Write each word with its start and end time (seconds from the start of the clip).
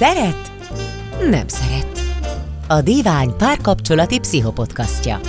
Szeret? 0.00 0.52
Nem 1.30 1.48
szeret. 1.48 2.00
A 2.68 2.82
Divány 2.82 3.36
párkapcsolati 3.36 4.18
pszichopodcastja. 4.18 5.20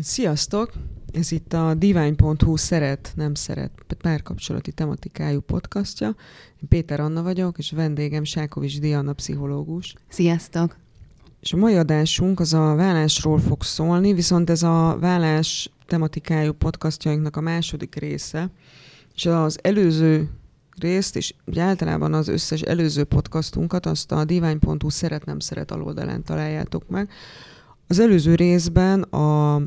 Sziasztok! 0.00 0.72
Ez 1.12 1.32
itt 1.32 1.52
a 1.52 1.74
divány.hu 1.74 2.56
szeret, 2.56 3.12
nem 3.16 3.34
szeret 3.34 3.70
párkapcsolati 3.98 4.72
tematikájú 4.72 5.40
podcastja. 5.40 6.06
Én 6.60 6.68
Péter 6.68 7.00
Anna 7.00 7.22
vagyok, 7.22 7.58
és 7.58 7.70
vendégem 7.70 8.24
Sákovics 8.24 8.80
Diana 8.80 9.12
pszichológus. 9.12 9.94
Sziasztok! 10.08 10.76
És 11.40 11.52
a 11.52 11.56
mai 11.56 11.74
adásunk 11.74 12.40
az 12.40 12.54
a 12.54 12.74
vállásról 12.74 13.38
fog 13.38 13.62
szólni, 13.62 14.12
viszont 14.12 14.50
ez 14.50 14.62
a 14.62 14.96
vállás 15.00 15.70
tematikájú 15.86 16.52
podcastjainknak 16.52 17.36
a 17.36 17.40
második 17.40 17.94
része, 17.94 18.50
és 19.14 19.26
az 19.26 19.58
előző 19.62 20.30
részt, 20.82 21.16
és 21.16 21.34
ugye 21.46 21.62
általában 21.62 22.14
az 22.14 22.28
összes 22.28 22.60
előző 22.60 23.04
podcastunkat 23.04 23.86
azt 23.86 24.12
a 24.12 24.24
divány.hu 24.24 24.88
szeret 24.88 25.24
nem 25.24 25.38
szeret 25.38 25.70
aloldalán 25.70 26.24
találjátok 26.24 26.88
meg. 26.88 27.10
Az 27.86 27.98
előző 27.98 28.34
részben 28.34 29.02
a 29.02 29.60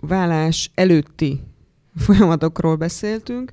vállás 0.00 0.70
előtti 0.74 1.40
folyamatokról 1.96 2.76
beszéltünk, 2.76 3.52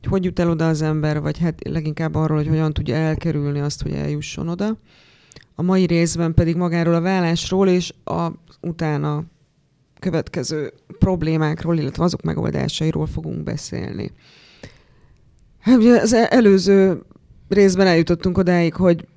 hogy 0.00 0.10
hogy 0.10 0.24
jut 0.24 0.38
el 0.38 0.50
oda 0.50 0.68
az 0.68 0.82
ember, 0.82 1.20
vagy 1.20 1.38
hát 1.38 1.68
leginkább 1.68 2.14
arról, 2.14 2.36
hogy 2.36 2.48
hogyan 2.48 2.72
tudja 2.72 2.94
elkerülni 2.94 3.60
azt, 3.60 3.82
hogy 3.82 3.92
eljusson 3.92 4.48
oda. 4.48 4.78
A 5.54 5.62
mai 5.62 5.86
részben 5.86 6.34
pedig 6.34 6.56
magáról 6.56 6.94
a 6.94 7.00
vállásról 7.00 7.68
és 7.68 7.92
a 8.04 8.28
utána 8.60 9.24
következő 9.98 10.72
problémákról, 10.98 11.78
illetve 11.78 12.04
azok 12.04 12.22
megoldásairól 12.22 13.06
fogunk 13.06 13.42
beszélni. 13.42 14.12
Hát 15.60 15.78
az 16.02 16.12
előző 16.12 17.02
részben 17.48 17.86
eljutottunk 17.86 18.38
odáig, 18.38 18.74
hogy 18.74 19.08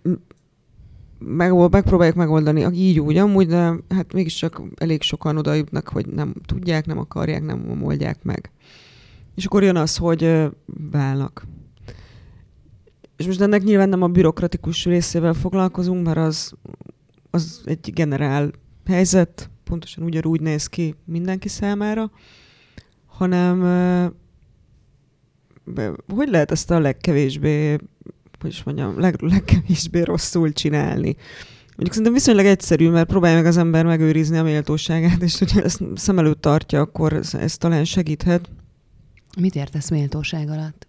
meg, 1.17 1.69
megpróbálják 1.69 2.15
megoldani 2.15 2.67
így 2.73 2.99
úgy, 2.99 3.17
amúgy, 3.17 3.47
de 3.47 3.73
hát 3.89 4.13
mégiscsak 4.13 4.61
elég 4.75 5.01
sokan 5.01 5.37
oda 5.37 5.53
jutnak, 5.53 5.89
hogy 5.89 6.07
nem 6.07 6.33
tudják, 6.45 6.85
nem 6.85 6.97
akarják, 6.97 7.43
nem 7.43 7.81
oldják 7.83 8.23
meg. 8.23 8.51
És 9.35 9.45
akkor 9.45 9.63
jön 9.63 9.75
az, 9.75 9.97
hogy 9.97 10.49
válnak. 10.91 11.45
És 13.17 13.25
most 13.25 13.41
ennek 13.41 13.63
nyilván 13.63 13.89
nem 13.89 14.01
a 14.01 14.07
bürokratikus 14.07 14.85
részével 14.85 15.33
foglalkozunk, 15.33 16.05
mert 16.05 16.17
az, 16.17 16.53
az 17.29 17.61
egy 17.65 17.93
generál 17.93 18.51
helyzet, 18.85 19.49
pontosan 19.63 20.03
ugyanúgy 20.03 20.41
néz 20.41 20.67
ki 20.67 20.95
mindenki 21.05 21.47
számára, 21.47 22.11
hanem 23.05 23.61
hogy 26.07 26.29
lehet 26.29 26.51
ezt 26.51 26.71
a 26.71 26.79
legkevésbé, 26.79 27.77
hogy 28.39 28.51
is 28.51 28.63
mondjam, 28.63 28.99
leg, 28.99 29.21
legkevésbé 29.21 30.01
rosszul 30.01 30.51
csinálni? 30.51 31.15
Mondjuk 31.67 31.91
szerintem 31.91 32.13
viszonylag 32.13 32.45
egyszerű, 32.45 32.89
mert 32.89 33.07
próbálja 33.07 33.35
meg 33.35 33.45
az 33.45 33.57
ember 33.57 33.85
megőrizni 33.85 34.37
a 34.37 34.43
méltóságát, 34.43 35.21
és 35.21 35.39
hogyha 35.39 35.61
ezt 35.61 35.83
szem 35.95 36.19
előtt 36.19 36.41
tartja, 36.41 36.81
akkor 36.81 37.13
ez, 37.13 37.33
ez 37.33 37.57
talán 37.57 37.85
segíthet. 37.85 38.49
Mit 39.39 39.55
értesz 39.55 39.89
méltóság 39.89 40.49
alatt? 40.49 40.87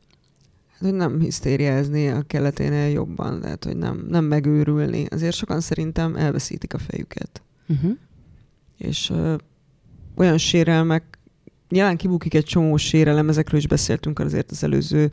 Hát, 0.70 0.80
hogy 0.80 0.94
nem 0.94 1.20
hisztériázni 1.20 2.08
a 2.08 2.22
keleténél 2.22 2.88
jobban, 2.88 3.40
tehát 3.40 3.64
hogy 3.64 3.76
nem, 3.76 4.06
nem 4.08 4.24
megőrülni. 4.24 5.06
Azért 5.10 5.34
sokan 5.34 5.60
szerintem 5.60 6.16
elveszítik 6.16 6.74
a 6.74 6.78
fejüket. 6.78 7.42
Uh-huh. 7.68 7.96
És 8.78 9.10
ö, 9.10 9.34
olyan 10.14 10.38
sérelmek 10.38 11.18
nyilván 11.68 11.96
kibukik 11.96 12.34
egy 12.34 12.44
csomó 12.44 12.76
sérelem, 12.76 13.28
ezekről 13.28 13.60
is 13.60 13.66
beszéltünk 13.66 14.18
azért 14.18 14.50
az 14.50 14.64
előző 14.64 15.10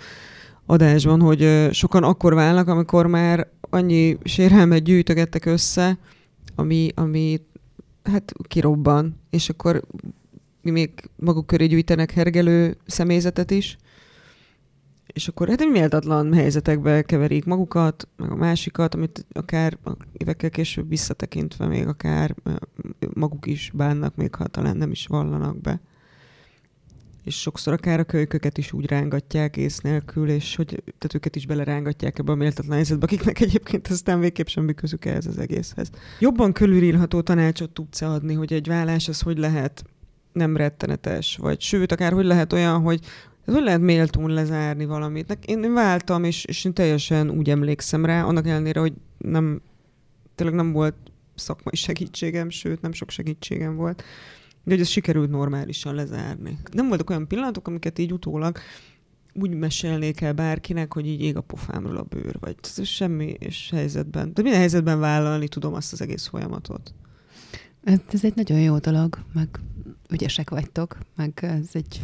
adásban, 0.65 1.21
hogy 1.21 1.69
sokan 1.71 2.03
akkor 2.03 2.33
válnak, 2.33 2.67
amikor 2.67 3.07
már 3.07 3.47
annyi 3.69 4.17
sérelmet 4.23 4.83
gyűjtögettek 4.83 5.45
össze, 5.45 5.97
ami, 6.55 6.89
ami 6.95 7.41
hát 8.03 8.33
kirobban, 8.47 9.19
és 9.29 9.49
akkor 9.49 9.81
még 10.61 11.09
maguk 11.15 11.47
köré 11.47 11.65
gyűjtenek 11.65 12.11
hergelő 12.11 12.77
személyzetet 12.85 13.51
is, 13.51 13.77
és 15.07 15.27
akkor 15.27 15.49
hát 15.49 15.65
méltatlan 15.65 16.33
helyzetekbe 16.33 17.01
keverik 17.01 17.45
magukat, 17.45 18.07
meg 18.17 18.31
a 18.31 18.35
másikat, 18.35 18.95
amit 18.95 19.25
akár 19.33 19.77
évekkel 20.13 20.49
később 20.49 20.89
visszatekintve 20.89 21.67
még 21.67 21.87
akár 21.87 22.35
maguk 23.13 23.45
is 23.45 23.71
bánnak, 23.73 24.15
még 24.15 24.35
ha 24.35 24.47
talán 24.47 24.77
nem 24.77 24.91
is 24.91 25.07
vallanak 25.07 25.61
be 25.61 25.81
és 27.23 27.39
sokszor 27.39 27.73
akár 27.73 27.99
a 27.99 28.03
kölyköket 28.03 28.57
is 28.57 28.71
úgy 28.71 28.85
rángatják 28.85 29.57
ész 29.57 29.79
nélkül, 29.79 30.29
és 30.29 30.55
hogy 30.55 30.67
tehát 30.67 31.13
őket 31.13 31.35
is 31.35 31.45
belerángatják 31.45 32.19
ebbe 32.19 32.31
a 32.31 32.35
méltatlan 32.35 32.75
helyzetbe, 32.75 33.05
akiknek 33.05 33.39
egyébként 33.39 33.87
aztán 33.87 34.19
végképp 34.19 34.47
semmi 34.47 34.73
közük 34.73 35.05
ehhez 35.05 35.25
az 35.25 35.37
egészhez. 35.37 35.89
Jobban 36.19 36.53
körülírható 36.53 37.21
tanácsot 37.21 37.69
tudsz 37.69 38.01
adni, 38.01 38.33
hogy 38.33 38.53
egy 38.53 38.67
vállás 38.67 39.07
az 39.07 39.21
hogy 39.21 39.37
lehet 39.37 39.83
nem 40.31 40.57
rettenetes, 40.57 41.37
vagy 41.37 41.61
sőt, 41.61 41.91
akár 41.91 42.13
hogy 42.13 42.25
lehet 42.25 42.53
olyan, 42.53 42.81
hogy 42.81 42.99
hogy 43.45 43.63
lehet 43.63 43.81
méltón 43.81 44.29
lezárni 44.29 44.85
valamit. 44.85 45.37
Én 45.45 45.73
váltam, 45.73 46.23
és, 46.23 46.45
és 46.45 46.65
én 46.65 46.73
teljesen 46.73 47.29
úgy 47.29 47.49
emlékszem 47.49 48.05
rá, 48.05 48.23
annak 48.23 48.47
ellenére, 48.47 48.79
hogy 48.79 48.93
nem, 49.17 49.61
tényleg 50.35 50.55
nem 50.55 50.71
volt 50.71 50.95
szakmai 51.35 51.75
segítségem, 51.75 52.49
sőt, 52.49 52.81
nem 52.81 52.91
sok 52.91 53.09
segítségem 53.09 53.75
volt 53.75 54.03
de 54.63 54.71
hogy 54.71 54.79
ez 54.79 54.87
sikerült 54.87 55.29
normálisan 55.29 55.95
lezárni. 55.95 56.57
Nem 56.71 56.87
voltak 56.87 57.09
olyan 57.09 57.27
pillanatok, 57.27 57.67
amiket 57.67 57.99
így 57.99 58.13
utólag 58.13 58.57
úgy 59.33 59.53
mesélnék 59.53 60.21
el 60.21 60.33
bárkinek, 60.33 60.93
hogy 60.93 61.07
így 61.07 61.21
ég 61.21 61.37
a 61.37 61.41
pofámról 61.41 61.97
a 61.97 62.03
bőr, 62.03 62.37
vagy 62.39 62.55
semmi 62.83 63.35
és 63.39 63.69
helyzetben. 63.71 64.31
De 64.33 64.41
minden 64.41 64.59
helyzetben 64.59 64.99
vállalni 64.99 65.47
tudom 65.47 65.73
azt 65.73 65.93
az 65.93 66.01
egész 66.01 66.27
folyamatot. 66.27 66.93
Hát 67.85 68.13
ez 68.13 68.23
egy 68.23 68.35
nagyon 68.35 68.59
jó 68.59 68.77
dolog, 68.77 69.17
meg 69.33 69.47
ügyesek 70.09 70.49
vagytok, 70.49 70.97
meg 71.15 71.39
ez 71.41 71.69
egy, 71.71 72.01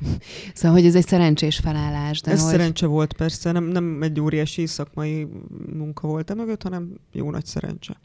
szóval, 0.53 0.78
hogy 0.78 0.85
ez 0.85 0.95
egy 0.95 1.07
szerencsés 1.07 1.57
felállás. 1.57 2.22
De 2.22 2.31
ez 2.31 2.41
hogy... 2.41 2.51
szerencse 2.51 2.85
volt 2.85 3.13
persze, 3.13 3.51
nem, 3.51 3.63
nem 3.63 4.01
egy 4.01 4.19
óriási 4.19 4.66
szakmai 4.66 5.28
munka 5.74 6.07
volt 6.07 6.29
e 6.29 6.34
mögött, 6.34 6.63
hanem 6.63 7.00
jó 7.12 7.31
nagy 7.31 7.45
szerencse. 7.45 8.00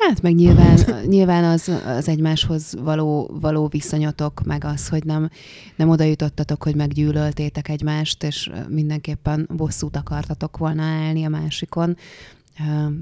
Hát 0.00 0.22
meg 0.22 0.34
nyilván, 0.34 0.78
nyilván 1.06 1.44
az, 1.44 1.68
az 1.86 2.08
egymáshoz 2.08 2.74
való, 2.82 3.30
való 3.40 3.66
viszonyotok, 3.68 4.42
meg 4.44 4.64
az, 4.64 4.88
hogy 4.88 5.04
nem, 5.04 5.30
nem 5.76 5.88
oda 5.88 6.04
jutottatok, 6.04 6.62
hogy 6.62 6.74
meggyűlöltétek 6.74 7.68
egymást, 7.68 8.22
és 8.22 8.50
mindenképpen 8.68 9.48
bosszút 9.56 9.96
akartatok 9.96 10.56
volna 10.56 10.82
állni 10.82 11.24
a 11.24 11.28
másikon. 11.28 11.96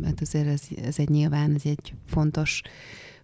Hát 0.04 0.20
azért 0.20 0.46
ez, 0.46 0.62
ez 0.84 0.98
egy 0.98 1.08
nyilván, 1.08 1.54
ez 1.54 1.62
egy 1.64 1.94
fontos, 2.06 2.62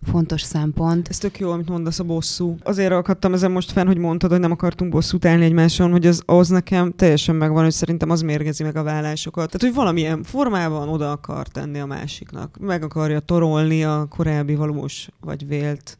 fontos 0.04 0.42
szempont. 0.42 1.08
Ez 1.08 1.18
tök 1.18 1.38
jó, 1.38 1.50
amit 1.50 1.68
mondasz 1.68 1.98
a 1.98 2.04
bosszú. 2.04 2.56
Azért 2.62 2.92
akadtam 2.92 3.32
ezen 3.32 3.50
most 3.50 3.72
fenn, 3.72 3.86
hogy 3.86 3.98
mondtad, 3.98 4.30
hogy 4.30 4.40
nem 4.40 4.50
akartunk 4.50 4.90
bosszút 4.90 5.24
állni 5.24 5.44
egymáson, 5.44 5.90
hogy 5.90 6.06
az, 6.06 6.22
az 6.26 6.48
nekem 6.48 6.92
teljesen 6.96 7.34
megvan, 7.34 7.62
hogy 7.62 7.72
szerintem 7.72 8.10
az 8.10 8.20
mérgezi 8.20 8.62
meg 8.62 8.76
a 8.76 8.82
vállásokat. 8.82 9.50
Tehát, 9.50 9.60
hogy 9.62 9.74
valamilyen 9.74 10.22
formában 10.22 10.88
oda 10.88 11.10
akar 11.10 11.48
tenni 11.48 11.78
a 11.78 11.86
másiknak. 11.86 12.56
Meg 12.60 12.82
akarja 12.82 13.20
torolni 13.20 13.84
a 13.84 14.06
korábbi 14.10 14.54
valós, 14.54 15.08
vagy 15.20 15.46
vélt, 15.46 15.98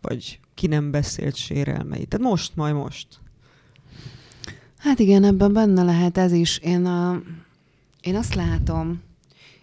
vagy 0.00 0.40
ki 0.54 0.66
nem 0.66 0.90
beszélt 0.90 1.36
sérelmeit. 1.36 2.08
Tehát 2.08 2.26
most, 2.26 2.56
majd 2.56 2.74
most. 2.74 3.06
Hát 4.78 4.98
igen, 4.98 5.24
ebben 5.24 5.52
benne 5.52 5.82
lehet 5.82 6.18
ez 6.18 6.32
is. 6.32 6.58
Én, 6.58 6.84
a, 6.86 7.22
én 8.00 8.16
azt 8.16 8.34
látom, 8.34 9.00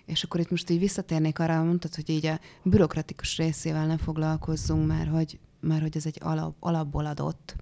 és 0.09 0.23
akkor 0.23 0.39
itt 0.39 0.49
most 0.49 0.69
így 0.69 0.79
visszatérnék 0.79 1.39
arra, 1.39 1.63
mondtad, 1.63 1.95
hogy 1.95 2.09
így 2.09 2.25
a 2.25 2.39
bürokratikus 2.63 3.37
részével 3.37 3.85
ne 3.85 3.97
foglalkozzunk, 3.97 4.87
mert 4.87 5.09
hogy, 5.09 5.39
mert 5.59 5.81
hogy 5.81 5.97
ez 5.97 6.05
egy 6.05 6.17
alap, 6.21 6.55
alapból 6.59 7.05
adott. 7.05 7.55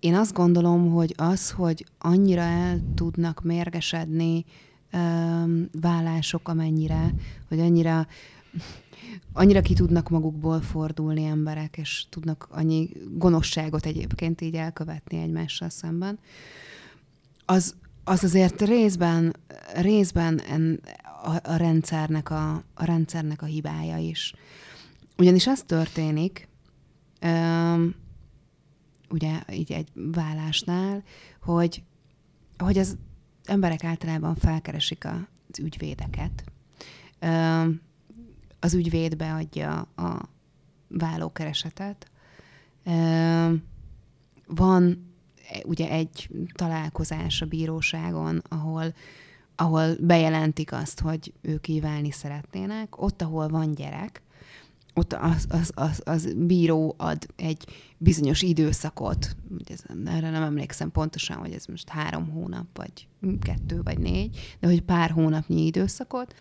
Én 0.00 0.14
azt 0.14 0.32
gondolom, 0.32 0.90
hogy 0.90 1.14
az, 1.16 1.50
hogy 1.50 1.86
annyira 1.98 2.40
el 2.40 2.80
tudnak 2.94 3.42
mérgesedni 3.42 4.44
vállások, 5.80 6.48
amennyire, 6.48 7.14
hogy 7.48 7.60
annyira 7.60 8.06
annyira 9.32 9.60
ki 9.60 9.74
tudnak 9.74 10.08
magukból 10.08 10.60
fordulni 10.60 11.24
emberek, 11.24 11.76
és 11.76 12.04
tudnak 12.08 12.48
annyi 12.50 12.90
gonoszságot 13.10 13.86
egyébként 13.86 14.40
így 14.40 14.54
elkövetni 14.54 15.18
egymással 15.18 15.68
szemben, 15.68 16.18
az, 17.44 17.74
az 18.08 18.24
azért 18.24 18.62
részben, 18.62 19.36
részben 19.74 20.40
en, 20.40 20.80
a, 21.24 21.50
a, 21.50 21.56
rendszernek 21.56 22.30
a, 22.30 22.52
a 22.74 22.84
rendszernek 22.84 23.42
a 23.42 23.46
hibája 23.46 23.96
is. 23.96 24.34
Ugyanis 25.16 25.46
az 25.46 25.62
történik, 25.66 26.48
öm, 27.20 27.94
ugye 29.10 29.42
így 29.52 29.72
egy 29.72 29.88
vállásnál, 29.94 31.02
hogy, 31.42 31.82
hogy 32.58 32.78
az 32.78 32.96
emberek 33.44 33.84
általában 33.84 34.34
felkeresik 34.34 35.04
az 35.04 35.58
ügyvédeket. 35.58 36.44
Öm, 37.18 37.80
az 38.60 38.74
ügyvéd 38.74 39.16
beadja 39.16 39.80
a 39.96 40.28
vállókeresetet. 40.88 42.10
Öm, 42.84 43.62
van 44.46 45.07
ugye 45.64 45.90
egy 45.90 46.28
találkozás 46.52 47.42
a 47.42 47.46
bíróságon, 47.46 48.42
ahol 48.48 48.94
ahol 49.60 49.96
bejelentik 50.00 50.72
azt, 50.72 51.00
hogy 51.00 51.32
ők 51.40 51.60
kívánni 51.60 52.10
szeretnének, 52.10 53.02
ott, 53.02 53.22
ahol 53.22 53.48
van 53.48 53.74
gyerek, 53.74 54.22
ott 54.94 55.12
az, 55.12 55.46
az, 55.48 55.72
az, 55.74 56.02
az 56.04 56.34
bíró 56.36 56.94
ad 56.98 57.26
egy 57.36 57.66
bizonyos 57.96 58.42
időszakot, 58.42 59.36
ez, 59.64 59.82
erre 60.04 60.30
nem 60.30 60.42
emlékszem 60.42 60.90
pontosan, 60.90 61.36
hogy 61.36 61.52
ez 61.52 61.66
most 61.66 61.88
három 61.88 62.30
hónap, 62.30 62.66
vagy 62.74 63.08
kettő, 63.40 63.82
vagy 63.82 63.98
négy, 63.98 64.56
de 64.60 64.66
hogy 64.66 64.82
pár 64.82 65.10
hónapnyi 65.10 65.66
időszakot, 65.66 66.34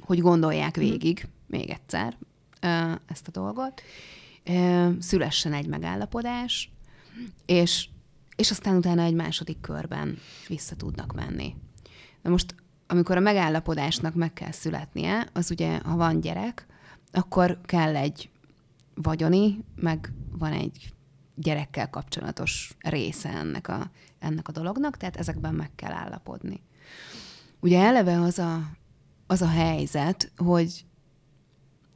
hogy 0.00 0.20
gondolják 0.20 0.76
mhm. 0.76 0.84
végig, 0.84 1.28
még 1.46 1.70
egyszer, 1.70 2.16
ezt 3.06 3.28
a 3.28 3.30
dolgot, 3.30 3.82
szülessen 4.98 5.52
egy 5.52 5.66
megállapodás, 5.66 6.70
és, 7.46 7.88
és 8.42 8.50
aztán 8.50 8.76
utána 8.76 9.02
egy 9.02 9.14
második 9.14 9.60
körben 9.60 10.18
vissza 10.48 10.76
tudnak 10.76 11.12
menni. 11.12 11.54
Na 12.22 12.30
most, 12.30 12.54
amikor 12.86 13.16
a 13.16 13.20
megállapodásnak 13.20 14.14
meg 14.14 14.32
kell 14.32 14.50
születnie, 14.50 15.28
az 15.32 15.50
ugye, 15.50 15.78
ha 15.78 15.96
van 15.96 16.20
gyerek, 16.20 16.66
akkor 17.12 17.58
kell 17.64 17.96
egy 17.96 18.30
vagyoni, 18.94 19.64
meg 19.76 20.12
van 20.38 20.52
egy 20.52 20.92
gyerekkel 21.34 21.90
kapcsolatos 21.90 22.76
része 22.80 23.28
ennek 23.28 23.68
a, 23.68 23.90
ennek 24.18 24.48
a 24.48 24.52
dolognak, 24.52 24.96
tehát 24.96 25.16
ezekben 25.16 25.54
meg 25.54 25.70
kell 25.74 25.92
állapodni. 25.92 26.60
Ugye 27.60 27.80
eleve 27.80 28.20
az 28.20 28.38
a, 28.38 28.70
az 29.26 29.42
a 29.42 29.48
helyzet, 29.48 30.32
hogy 30.36 30.84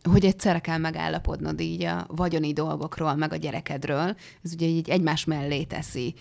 hogy 0.08 0.25
egyszerre 0.25 0.58
kell 0.58 0.78
megállapodnod 0.78 1.60
így 1.60 1.84
a 1.84 2.06
vagyoni 2.08 2.52
dolgokról, 2.52 3.14
meg 3.14 3.32
a 3.32 3.37
gyerekedről. 3.37 4.16
Ez 4.43 4.52
ugye 4.52 4.66
így 4.66 4.90
egymás 4.90 5.25
mellé 5.25 5.64
teszi 5.64 6.14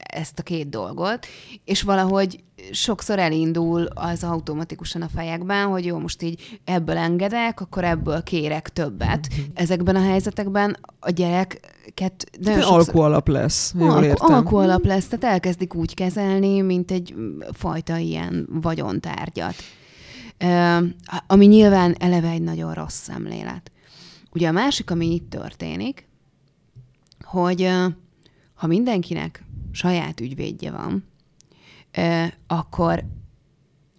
ezt 0.00 0.38
a 0.38 0.42
két 0.42 0.68
dolgot, 0.68 1.26
és 1.64 1.82
valahogy 1.82 2.42
sokszor 2.70 3.18
elindul 3.18 3.84
az 3.84 4.24
automatikusan 4.24 5.02
a 5.02 5.08
fejekben, 5.14 5.66
hogy 5.66 5.84
jó, 5.84 5.98
most 5.98 6.22
így 6.22 6.58
ebből 6.64 6.96
engedek, 6.96 7.60
akkor 7.60 7.84
ebből 7.84 8.22
kérek 8.22 8.68
többet. 8.68 9.28
Ezekben 9.54 9.96
a 9.96 10.02
helyzetekben 10.02 10.76
a 11.00 11.10
gyereket... 11.10 12.26
De 12.40 12.60
sokszor... 12.60 13.04
alap 13.04 13.28
lesz, 13.28 13.74
jól 13.78 13.90
alku, 13.90 14.04
értem. 14.04 14.46
alap 14.46 14.84
lesz, 14.84 15.06
tehát 15.06 15.34
elkezdik 15.34 15.74
úgy 15.74 15.94
kezelni, 15.94 16.60
mint 16.60 16.90
egy 16.90 17.14
fajta 17.52 17.96
ilyen 17.96 18.48
vagyontárgyat. 18.50 19.54
Ami 21.26 21.46
nyilván 21.46 21.96
eleve 21.98 22.28
egy 22.28 22.42
nagyon 22.42 22.74
rossz 22.74 23.00
szemlélet. 23.02 23.70
Ugye 24.32 24.48
a 24.48 24.52
másik, 24.52 24.90
ami 24.90 25.14
itt 25.14 25.30
történik, 25.30 26.08
hogy 27.20 27.70
ha 28.54 28.66
mindenkinek 28.66 29.43
saját 29.74 30.20
ügyvédje 30.20 30.70
van, 30.70 31.04
akkor, 32.46 33.04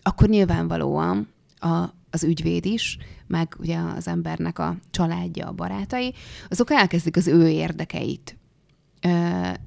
akkor 0.02 0.28
nyilvánvalóan 0.28 1.34
a, 1.56 1.84
az 2.10 2.24
ügyvéd 2.24 2.66
is, 2.66 2.98
meg 3.28 3.56
ugye 3.60 3.78
az 3.78 4.08
embernek 4.08 4.60
a 4.60 4.76
családja, 4.92 5.48
a 5.48 5.52
barátai, 5.52 6.14
azok 6.50 6.72
elkezdik 6.72 7.18
az 7.18 7.28
ő 7.28 7.48
érdekeit 7.48 8.38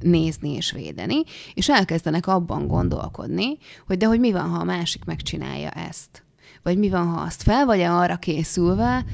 nézni 0.00 0.54
és 0.54 0.72
védeni, 0.72 1.22
és 1.54 1.68
elkezdenek 1.68 2.26
abban 2.26 2.66
gondolkodni, 2.66 3.58
hogy 3.86 3.96
de 3.96 4.06
hogy 4.06 4.20
mi 4.20 4.32
van, 4.32 4.48
ha 4.48 4.58
a 4.58 4.64
másik 4.64 5.04
megcsinálja 5.04 5.70
ezt? 5.70 6.24
Vagy 6.62 6.78
mi 6.78 6.88
van, 6.88 7.06
ha 7.06 7.20
azt 7.20 7.42
fel 7.42 7.64
vagy-e 7.64 7.92
arra 7.92 8.16
készülve, 8.16 9.04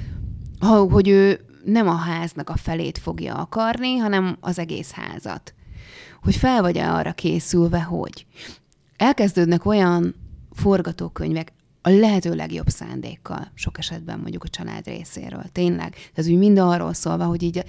hogy 0.91 1.09
ő 1.09 1.41
nem 1.65 1.89
a 1.89 1.95
háznak 1.95 2.51
a 2.51 2.57
felét 2.57 2.99
fogja 2.99 3.35
akarni, 3.35 3.97
hanem 3.97 4.37
az 4.41 4.59
egész 4.59 4.91
házat 4.91 5.55
hogy 6.25 6.37
fel 6.37 6.61
vagy-e 6.61 6.93
arra 6.93 7.13
készülve, 7.13 7.83
hogy 7.83 8.27
elkezdődnek 8.97 9.65
olyan 9.65 10.15
forgatókönyvek, 10.53 11.53
a 11.83 11.91
lehető 11.91 12.35
legjobb 12.35 12.69
szándékkal, 12.69 13.51
sok 13.55 13.79
esetben 13.79 14.19
mondjuk 14.19 14.45
a 14.45 14.49
család 14.49 14.87
részéről. 14.87 15.45
Tényleg. 15.53 15.95
Ez 16.15 16.29
úgy 16.29 16.39
mind 16.39 16.59
arról 16.59 16.93
szólva, 16.93 17.25
hogy 17.25 17.43
így 17.43 17.65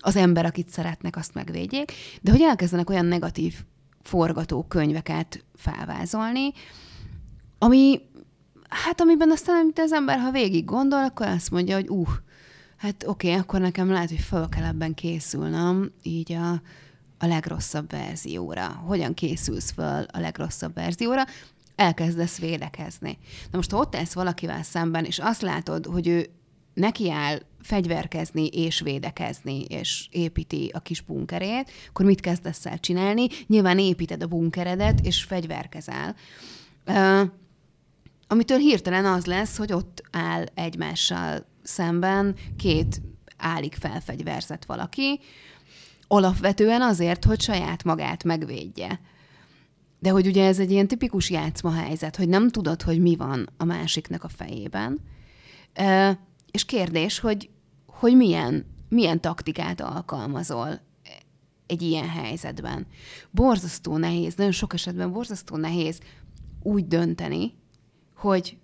az 0.00 0.16
ember, 0.16 0.44
akit 0.44 0.68
szeretnek, 0.68 1.16
azt 1.16 1.34
megvédjék, 1.34 1.92
de 2.20 2.30
hogy 2.30 2.42
elkezdenek 2.42 2.90
olyan 2.90 3.04
negatív 3.04 3.54
forgatókönyveket 4.02 5.44
felvázolni, 5.54 6.52
ami, 7.58 8.00
hát 8.68 9.00
amiben 9.00 9.30
aztán, 9.30 9.60
amit 9.60 9.78
az 9.78 9.92
ember, 9.92 10.18
ha 10.18 10.30
végig 10.30 10.64
gondol, 10.64 11.04
akkor 11.04 11.26
azt 11.26 11.50
mondja, 11.50 11.74
hogy 11.74 11.88
uh, 11.88 12.08
hát 12.76 13.04
oké, 13.06 13.28
okay, 13.28 13.40
akkor 13.40 13.60
nekem 13.60 13.90
lehet, 13.90 14.08
hogy 14.08 14.20
fel 14.20 14.48
kell 14.48 14.64
ebben 14.64 14.94
készülnöm, 14.94 15.92
így 16.02 16.32
a, 16.32 16.62
a 17.18 17.26
legrosszabb 17.26 17.90
verzióra. 17.90 18.66
Hogyan 18.66 19.14
készülsz 19.14 19.70
föl 19.70 20.02
a 20.12 20.18
legrosszabb 20.18 20.74
verzióra? 20.74 21.24
Elkezdesz 21.76 22.38
védekezni. 22.38 23.18
Na 23.50 23.56
most, 23.56 23.70
ha 23.70 23.78
ott 23.78 23.96
állsz 23.96 24.12
valakivel 24.12 24.62
szemben, 24.62 25.04
és 25.04 25.18
azt 25.18 25.42
látod, 25.42 25.86
hogy 25.86 26.08
ő 26.08 26.30
nekiáll 26.74 27.38
fegyverkezni 27.60 28.46
és 28.46 28.80
védekezni, 28.80 29.64
és 29.64 30.08
építi 30.10 30.70
a 30.74 30.80
kis 30.80 31.00
bunkerét, 31.00 31.70
akkor 31.88 32.04
mit 32.06 32.20
kezdesz 32.20 32.66
el 32.66 32.78
csinálni? 32.78 33.26
Nyilván 33.46 33.78
építed 33.78 34.22
a 34.22 34.26
bunkeredet, 34.26 35.00
és 35.00 35.22
fegyverkezel. 35.22 36.16
Uh, 36.86 37.20
amitől 38.26 38.58
hirtelen 38.58 39.04
az 39.04 39.26
lesz, 39.26 39.56
hogy 39.56 39.72
ott 39.72 40.02
áll 40.10 40.44
egymással 40.54 41.46
szemben 41.62 42.34
két 42.56 43.00
állik 43.36 43.74
felfegyverzett 43.74 44.64
valaki, 44.64 45.20
Alapvetően 46.08 46.82
azért, 46.82 47.24
hogy 47.24 47.40
saját 47.40 47.84
magát 47.84 48.24
megvédje. 48.24 49.00
De 49.98 50.10
hogy 50.10 50.26
ugye 50.26 50.46
ez 50.46 50.58
egy 50.58 50.70
ilyen 50.70 50.88
tipikus 50.88 51.30
játszma 51.30 51.72
helyzet, 51.72 52.16
hogy 52.16 52.28
nem 52.28 52.48
tudod, 52.48 52.82
hogy 52.82 53.00
mi 53.00 53.16
van 53.16 53.48
a 53.56 53.64
másiknak 53.64 54.24
a 54.24 54.28
fejében. 54.28 54.98
És 56.50 56.64
kérdés, 56.64 57.18
hogy, 57.18 57.50
hogy 57.86 58.16
milyen, 58.16 58.64
milyen 58.88 59.20
taktikát 59.20 59.80
alkalmazol 59.80 60.80
egy 61.66 61.82
ilyen 61.82 62.08
helyzetben. 62.08 62.86
Borzasztó 63.30 63.96
nehéz, 63.96 64.34
nagyon 64.34 64.52
sok 64.52 64.72
esetben 64.72 65.12
borzasztó 65.12 65.56
nehéz 65.56 66.00
úgy 66.62 66.86
dönteni, 66.86 67.54
hogy 68.16 68.56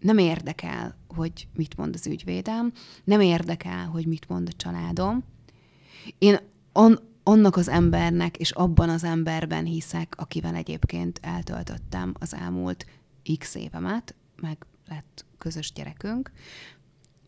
nem 0.00 0.18
érdekel, 0.18 0.98
hogy 1.08 1.48
mit 1.54 1.76
mond 1.76 1.94
az 1.94 2.06
ügyvédem, 2.06 2.72
nem 3.04 3.20
érdekel, 3.20 3.86
hogy 3.86 4.06
mit 4.06 4.28
mond 4.28 4.48
a 4.48 4.56
családom. 4.56 5.24
Én 6.18 6.38
on, 6.78 6.98
annak 7.22 7.56
az 7.56 7.68
embernek 7.68 8.36
és 8.36 8.50
abban 8.50 8.88
az 8.88 9.04
emberben 9.04 9.64
hiszek, 9.64 10.14
akivel 10.16 10.54
egyébként 10.54 11.20
eltöltöttem 11.22 12.14
az 12.18 12.34
elmúlt 12.34 12.86
x 13.38 13.54
évemet, 13.54 14.14
meg 14.40 14.66
lett 14.88 15.24
közös 15.38 15.72
gyerekünk, 15.72 16.30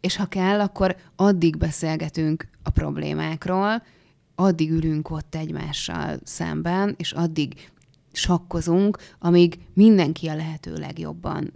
és 0.01 0.17
ha 0.17 0.27
kell, 0.27 0.61
akkor 0.61 0.97
addig 1.17 1.57
beszélgetünk 1.57 2.49
a 2.63 2.71
problémákról, 2.71 3.83
addig 4.35 4.71
ülünk 4.71 5.11
ott 5.11 5.35
egymással 5.35 6.19
szemben, 6.25 6.95
és 6.99 7.13
addig 7.13 7.71
sakkozunk, 8.13 8.99
amíg 9.19 9.59
mindenki 9.75 10.29
a 10.29 10.35
lehető 10.35 10.75
legjobban 10.75 11.53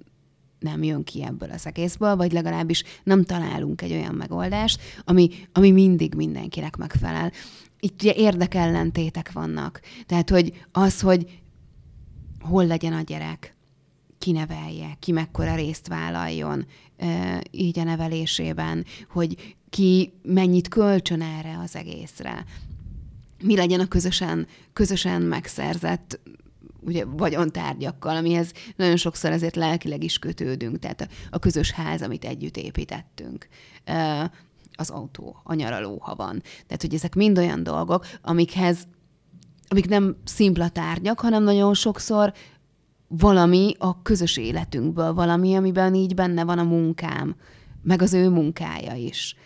nem 0.58 0.82
jön 0.82 1.04
ki 1.04 1.24
ebből 1.24 1.50
az 1.50 1.66
egészből, 1.66 2.16
vagy 2.16 2.32
legalábbis 2.32 2.84
nem 3.04 3.24
találunk 3.24 3.82
egy 3.82 3.92
olyan 3.92 4.14
megoldást, 4.14 4.80
ami, 5.04 5.30
ami 5.52 5.70
mindig 5.70 6.14
mindenkinek 6.14 6.76
megfelel 6.76 7.32
itt 7.84 8.02
ugye 8.02 8.12
érdekellentétek 8.12 9.32
vannak. 9.32 9.80
Tehát, 10.06 10.30
hogy 10.30 10.64
az, 10.72 11.00
hogy 11.00 11.40
hol 12.40 12.66
legyen 12.66 12.92
a 12.92 13.00
gyerek, 13.00 13.54
ki 14.18 14.32
nevelje, 14.32 14.96
ki 14.98 15.12
mekkora 15.12 15.54
részt 15.54 15.88
vállaljon 15.88 16.66
így 17.50 17.78
a 17.78 17.84
nevelésében, 17.84 18.84
hogy 19.08 19.56
ki 19.70 20.12
mennyit 20.22 20.68
kölcsön 20.68 21.22
erre 21.22 21.58
az 21.58 21.76
egészre. 21.76 22.44
Mi 23.42 23.56
legyen 23.56 23.80
a 23.80 23.88
közösen, 23.88 24.46
közösen 24.72 25.22
megszerzett 25.22 26.20
ugye 26.80 27.04
vagyontárgyakkal, 27.04 28.16
amihez 28.16 28.52
nagyon 28.76 28.96
sokszor 28.96 29.30
ezért 29.30 29.56
lelkileg 29.56 30.04
is 30.04 30.18
kötődünk, 30.18 30.78
tehát 30.78 31.00
a, 31.00 31.06
a 31.30 31.38
közös 31.38 31.70
ház, 31.70 32.02
amit 32.02 32.24
együtt 32.24 32.56
építettünk 32.56 33.48
az 34.76 34.90
autó, 34.90 35.40
a 35.42 35.54
nyaraló, 35.54 35.98
ha 36.00 36.14
van. 36.14 36.42
Tehát, 36.66 36.82
hogy 36.82 36.94
ezek 36.94 37.14
mind 37.14 37.38
olyan 37.38 37.62
dolgok, 37.62 38.06
amikhez, 38.22 38.86
amik 39.68 39.88
nem 39.88 40.16
szimpla 40.24 40.68
tárgyak, 40.68 41.20
hanem 41.20 41.42
nagyon 41.42 41.74
sokszor 41.74 42.32
valami 43.08 43.74
a 43.78 44.02
közös 44.02 44.36
életünkből, 44.36 45.14
valami, 45.14 45.54
amiben 45.54 45.94
így 45.94 46.14
benne 46.14 46.44
van 46.44 46.58
a 46.58 46.62
munkám, 46.62 47.36
meg 47.82 48.02
az 48.02 48.12
ő 48.12 48.28
munkája 48.28 48.94
is. 48.94 49.36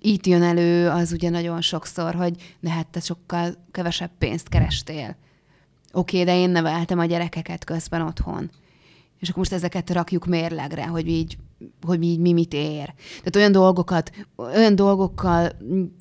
Itt 0.00 0.26
jön 0.26 0.42
elő 0.42 0.88
az 0.88 1.12
ugye 1.12 1.30
nagyon 1.30 1.60
sokszor, 1.60 2.14
hogy 2.14 2.56
de 2.60 2.70
hát 2.70 2.86
te 2.86 3.00
sokkal 3.00 3.54
kevesebb 3.70 4.10
pénzt 4.18 4.48
kerestél. 4.48 5.16
Oké, 5.92 6.24
de 6.24 6.36
én 6.36 6.50
neveltem 6.50 6.98
a 6.98 7.04
gyerekeket 7.04 7.64
közben 7.64 8.02
otthon. 8.02 8.50
és 9.18 9.28
akkor 9.28 9.38
most 9.38 9.52
ezeket 9.52 9.90
rakjuk 9.90 10.26
mérlegre, 10.26 10.86
hogy 10.86 11.08
így, 11.08 11.38
hogy 11.86 12.02
így 12.02 12.18
mi 12.18 12.32
mit 12.32 12.52
ér. 12.52 12.94
Tehát 13.08 13.36
olyan 13.36 13.52
dolgokat, 13.52 14.12
olyan 14.36 14.74
dolgokkal 14.74 15.50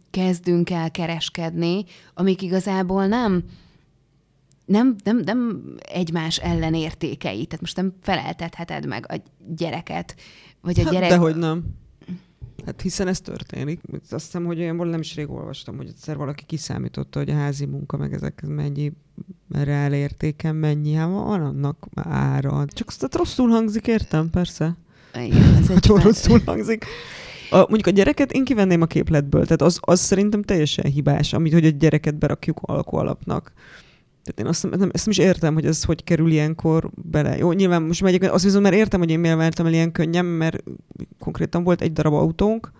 kezdünk 0.10 0.70
el 0.70 0.92
kereskedni, 0.92 1.86
amik 2.14 2.42
igazából 2.42 3.08
nem, 3.08 3.44
nem, 4.66 4.96
nem, 5.04 5.18
nem 5.18 5.64
egymás 5.78 6.38
ellenértékei. 6.38 7.46
Tehát 7.46 7.62
most 7.62 7.76
nem 7.76 7.94
feleltetheted 8.02 8.88
meg 8.88 9.06
a 9.12 9.22
gyereket, 9.56 10.16
vagy 10.62 10.80
a 10.80 10.84
hát 10.84 10.94
gyerek... 10.94 11.10
Dehogy 11.10 11.36
nem. 11.36 11.64
Hát 12.66 12.82
hiszen 12.82 13.08
ez 13.08 13.22
történik. 13.22 13.82
Azt 14.10 14.26
hiszem, 14.26 14.46
hogy 14.46 14.60
olyan 14.60 14.88
nem 14.88 15.00
is 15.00 15.16
rég 15.16 15.30
olvastam, 15.30 15.78
hogy 15.78 15.88
egyszer 15.88 16.18
valaki 16.18 16.46
kiszámította, 16.46 17.20
hogy 17.20 17.30
a 17.30 17.34
házi 17.34 17.66
munka, 17.66 17.98
meg 17.98 18.14
ezek 18.14 18.44
mennyi 18.48 18.92
reál 19.50 19.94
értéken 19.94 20.56
mennyi, 20.56 20.94
hát 20.94 21.10
van 21.10 21.42
annak 21.42 21.88
ára. 21.96 22.66
Csak 22.68 22.88
azt 22.88 23.16
rosszul 23.16 23.50
hangzik, 23.50 23.88
értem, 23.88 24.30
persze. 24.30 24.78
Igen, 25.26 25.56
ez 25.62 25.70
egy 25.70 25.88
rosszul 26.04 26.42
hangzik. 26.46 26.86
A, 27.50 27.58
mondjuk 27.58 27.88
a 27.88 27.90
gyereket 27.90 28.32
én 28.32 28.44
kivenném 28.44 28.82
a 28.82 28.86
képletből, 28.86 29.44
tehát 29.44 29.62
az, 29.62 29.80
az 29.82 30.00
szerintem 30.00 30.42
teljesen 30.42 30.86
hibás, 30.92 31.34
amit, 31.34 31.54
hogy 31.54 31.66
a 31.66 31.70
gyereket 31.70 32.16
berakjuk 32.18 32.60
alkoalapnak. 32.62 33.52
Tehát 34.24 34.40
én 34.40 34.46
azt 34.46 34.80
nem, 34.80 34.90
ezt 34.94 35.06
nem 35.06 35.12
is 35.12 35.18
értem, 35.18 35.54
hogy 35.54 35.66
ez 35.66 35.84
hogy 35.84 36.04
kerül 36.04 36.32
ilyenkor 36.32 36.90
bele. 36.96 37.38
Jó, 37.38 37.52
nyilván 37.52 37.82
most 37.82 38.02
megyek, 38.02 38.34
azt 38.34 38.44
viszont 38.44 38.64
már 38.64 38.74
értem, 38.74 39.00
hogy 39.00 39.10
én 39.10 39.20
miért 39.20 39.38
váltam 39.38 39.66
el 39.66 39.74
ilyen 39.74 39.92
könnyen, 39.92 40.26
mert 40.26 40.64
konkrétan 41.20 41.64
volt 41.64 41.82
egy 41.82 41.94
darab 41.94 42.14
autónk, 42.14 42.72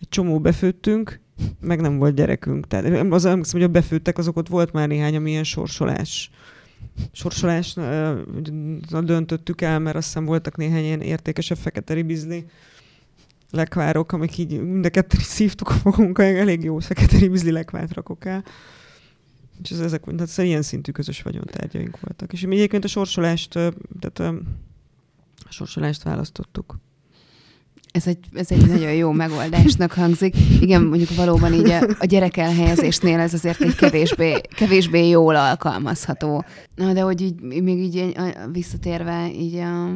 egy 0.00 0.08
csomó 0.08 0.40
befőttünk, 0.40 1.20
meg 1.60 1.80
nem 1.80 1.98
volt 1.98 2.14
gyerekünk. 2.14 2.66
Tehát 2.66 3.12
az 3.12 3.24
emlékszem, 3.24 3.60
hogy 3.60 3.68
a 3.68 3.72
befőttek, 3.72 4.18
azok 4.18 4.36
ott 4.36 4.48
volt 4.48 4.72
már 4.72 4.88
néhány, 4.88 5.16
ami 5.16 5.30
ilyen 5.30 5.44
sorsolás 5.44 6.30
sorsolás 7.12 7.76
döntöttük 9.02 9.60
el, 9.60 9.78
mert 9.78 9.96
azt 9.96 10.06
hiszem 10.06 10.24
voltak 10.24 10.56
néhány 10.56 10.84
ilyen 10.84 11.00
értékesebb 11.00 11.56
fekete 11.56 11.94
ribizli 11.94 12.44
lekvárok, 13.50 14.12
amik 14.12 14.38
így 14.38 14.60
mind 14.60 14.84
a 14.84 14.90
ketten 14.90 15.20
szívtuk 15.20 15.74
magunkat, 15.84 16.26
elég 16.26 16.64
jó 16.64 16.78
fekete 16.78 17.18
ribizli 17.18 17.50
lekvárt 17.50 17.94
rakok 17.94 18.24
el. 18.24 18.44
És 19.62 19.70
ez, 19.70 19.80
ezek, 19.80 20.04
tehát 20.04 20.20
ez 20.20 20.38
ilyen 20.38 20.62
szintű 20.62 20.92
közös 20.92 21.22
vagyontárgyaink 21.22 22.00
voltak. 22.00 22.32
És 22.32 22.40
mi 22.40 22.54
egyébként 22.54 22.84
a 22.84 22.88
sorsolást, 22.88 23.52
tehát 24.00 24.18
a 24.18 24.34
sorsolást 25.48 26.02
választottuk. 26.02 26.78
Ez 27.96 28.06
egy, 28.06 28.18
ez 28.32 28.50
egy 28.50 28.66
nagyon 28.66 28.92
jó 28.92 29.10
megoldásnak 29.10 29.92
hangzik. 29.92 30.34
Igen, 30.60 30.82
mondjuk 30.82 31.14
valóban 31.14 31.52
így 31.52 31.70
a, 31.70 31.82
a 31.98 32.04
gyerek 32.04 32.36
elhelyezésnél 32.36 33.18
ez 33.18 33.34
azért 33.34 33.60
egy 33.60 33.74
kevésbé, 33.74 34.40
kevésbé 34.56 35.08
jól 35.08 35.36
alkalmazható. 35.36 36.44
Na, 36.74 36.92
de 36.92 37.00
hogy 37.00 37.20
így, 37.20 37.40
még 37.40 37.78
így 37.78 38.16
visszatérve 38.52 39.32
így 39.32 39.54
a, 39.54 39.86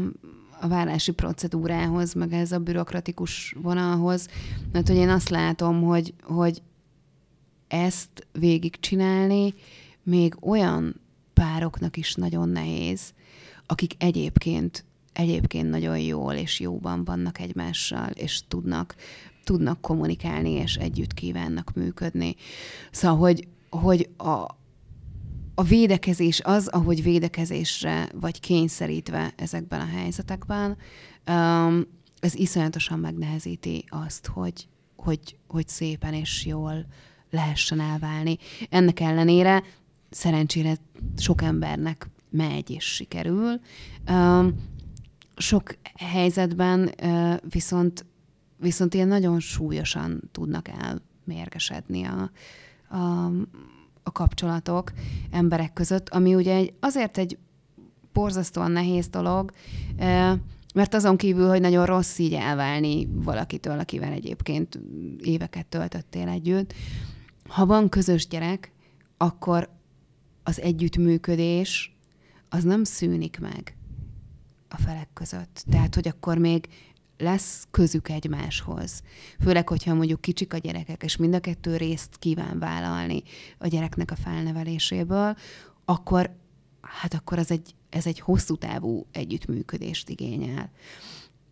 a 0.60 0.68
vállási 0.68 1.12
procedúrához, 1.12 2.12
meg 2.14 2.32
ez 2.32 2.52
a 2.52 2.58
bürokratikus 2.58 3.54
vonalhoz, 3.62 4.26
mert 4.72 4.88
hogy 4.88 4.96
én 4.96 5.08
azt 5.08 5.28
látom, 5.28 5.82
hogy, 5.82 6.14
hogy 6.22 6.62
ezt 7.68 8.26
végigcsinálni 8.32 9.54
még 10.02 10.34
olyan 10.40 11.00
pároknak 11.34 11.96
is 11.96 12.14
nagyon 12.14 12.48
nehéz, 12.48 13.00
akik 13.66 13.94
egyébként 13.98 14.84
egyébként 15.12 15.70
nagyon 15.70 15.98
jól 15.98 16.32
és 16.32 16.60
jóban 16.60 17.04
vannak 17.04 17.38
egymással, 17.38 18.10
és 18.10 18.42
tudnak, 18.48 18.94
tudnak 19.44 19.80
kommunikálni, 19.80 20.50
és 20.50 20.74
együtt 20.74 21.14
kívánnak 21.14 21.72
működni. 21.74 22.34
Szóval, 22.90 23.18
hogy, 23.18 23.48
hogy 23.70 24.08
a, 24.16 24.58
a 25.54 25.62
védekezés 25.62 26.40
az, 26.40 26.66
ahogy 26.68 27.02
védekezésre 27.02 28.08
vagy 28.20 28.40
kényszerítve 28.40 29.32
ezekben 29.36 29.80
a 29.80 29.96
helyzetekben, 29.96 30.76
um, 31.28 31.86
ez 32.20 32.34
iszonyatosan 32.34 32.98
megnehezíti 32.98 33.84
azt, 33.88 34.26
hogy, 34.26 34.68
hogy, 34.96 35.36
hogy 35.46 35.68
szépen 35.68 36.14
és 36.14 36.46
jól 36.46 36.86
lehessen 37.30 37.80
elválni. 37.80 38.36
Ennek 38.68 39.00
ellenére 39.00 39.62
szerencsére 40.10 40.76
sok 41.16 41.42
embernek 41.42 42.08
megy 42.30 42.70
és 42.70 42.84
sikerül. 42.84 43.60
Sok 45.40 45.76
helyzetben 45.94 46.94
viszont, 47.48 48.06
viszont 48.56 48.94
ilyen 48.94 49.08
nagyon 49.08 49.40
súlyosan 49.40 50.28
tudnak 50.32 50.68
elmérgesedni 50.68 52.04
a, 52.04 52.30
a, 52.96 53.26
a 54.02 54.12
kapcsolatok 54.12 54.92
emberek 55.30 55.72
között, 55.72 56.08
ami 56.08 56.34
ugye 56.34 56.54
egy, 56.54 56.74
azért 56.80 57.18
egy 57.18 57.38
borzasztóan 58.12 58.70
nehéz 58.70 59.08
dolog, 59.08 59.52
mert 60.74 60.94
azon 60.94 61.16
kívül, 61.16 61.48
hogy 61.48 61.60
nagyon 61.60 61.86
rossz 61.86 62.18
így 62.18 62.34
elválni 62.34 63.08
valakitől, 63.12 63.78
akivel 63.78 64.12
egyébként 64.12 64.80
éveket 65.18 65.66
töltöttél 65.66 66.28
együtt, 66.28 66.74
ha 67.48 67.66
van 67.66 67.88
közös 67.88 68.26
gyerek, 68.26 68.72
akkor 69.16 69.68
az 70.42 70.60
együttműködés 70.60 71.96
az 72.48 72.64
nem 72.64 72.84
szűnik 72.84 73.38
meg 73.40 73.74
a 74.70 74.76
felek 74.76 75.08
között. 75.12 75.64
Tehát, 75.70 75.94
hogy 75.94 76.08
akkor 76.08 76.38
még 76.38 76.68
lesz 77.18 77.66
közük 77.70 78.08
egymáshoz. 78.08 79.02
Főleg, 79.40 79.68
hogyha 79.68 79.94
mondjuk 79.94 80.20
kicsik 80.20 80.54
a 80.54 80.58
gyerekek, 80.58 81.02
és 81.02 81.16
mind 81.16 81.34
a 81.34 81.40
kettő 81.40 81.76
részt 81.76 82.16
kíván 82.18 82.58
vállalni 82.58 83.22
a 83.58 83.66
gyereknek 83.66 84.10
a 84.10 84.16
felneveléséből, 84.16 85.36
akkor 85.84 86.38
hát 86.80 87.14
akkor 87.14 87.38
az 87.38 87.50
egy, 87.50 87.74
ez 87.90 88.06
egy 88.06 88.20
hosszú 88.20 88.56
távú 88.56 89.06
együttműködést 89.12 90.08
igényel. 90.08 90.70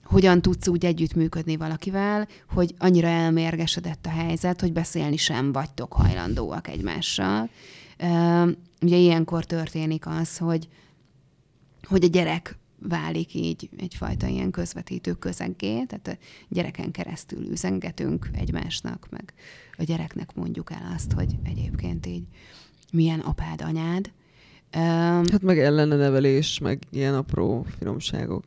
Hogyan 0.05 0.43
tudsz 0.43 0.69
úgy 0.69 0.85
együttműködni 0.85 1.57
valakivel, 1.57 2.29
hogy 2.49 2.75
annyira 2.79 3.09
elmérgesedett 3.09 4.07
a 4.07 4.11
helyzet, 4.11 4.61
hogy 4.61 4.73
beszélni 4.73 5.17
sem 5.17 5.53
vagytok 5.53 5.93
hajlandóak 5.93 6.69
egymással. 6.69 7.51
Ugye 8.81 8.97
ilyenkor 8.97 9.45
történik 9.45 10.07
az, 10.07 10.39
hogy, 10.39 10.69
hogy 11.83 12.05
a 12.05 12.09
gyerek 12.09 12.59
válik 12.81 13.35
így 13.35 13.69
egyfajta 13.77 14.27
ilyen 14.27 14.51
közvetítő 14.51 15.13
közeggé, 15.13 15.85
tehát 15.85 16.09
a 16.09 16.25
gyereken 16.49 16.91
keresztül 16.91 17.51
üzengetünk 17.51 18.31
egymásnak, 18.33 19.07
meg 19.11 19.33
a 19.77 19.83
gyereknek 19.83 20.35
mondjuk 20.35 20.73
el 20.73 20.93
azt, 20.95 21.13
hogy 21.13 21.35
egyébként 21.45 22.07
így 22.07 22.25
milyen 22.93 23.21
apád, 23.21 23.63
anyád. 23.63 24.11
Hát 25.31 25.43
meg 25.43 25.59
ellene 25.59 25.97
nevelés, 25.97 26.59
meg 26.59 26.83
ilyen 26.91 27.15
apró 27.15 27.67
finomságok. 27.79 28.45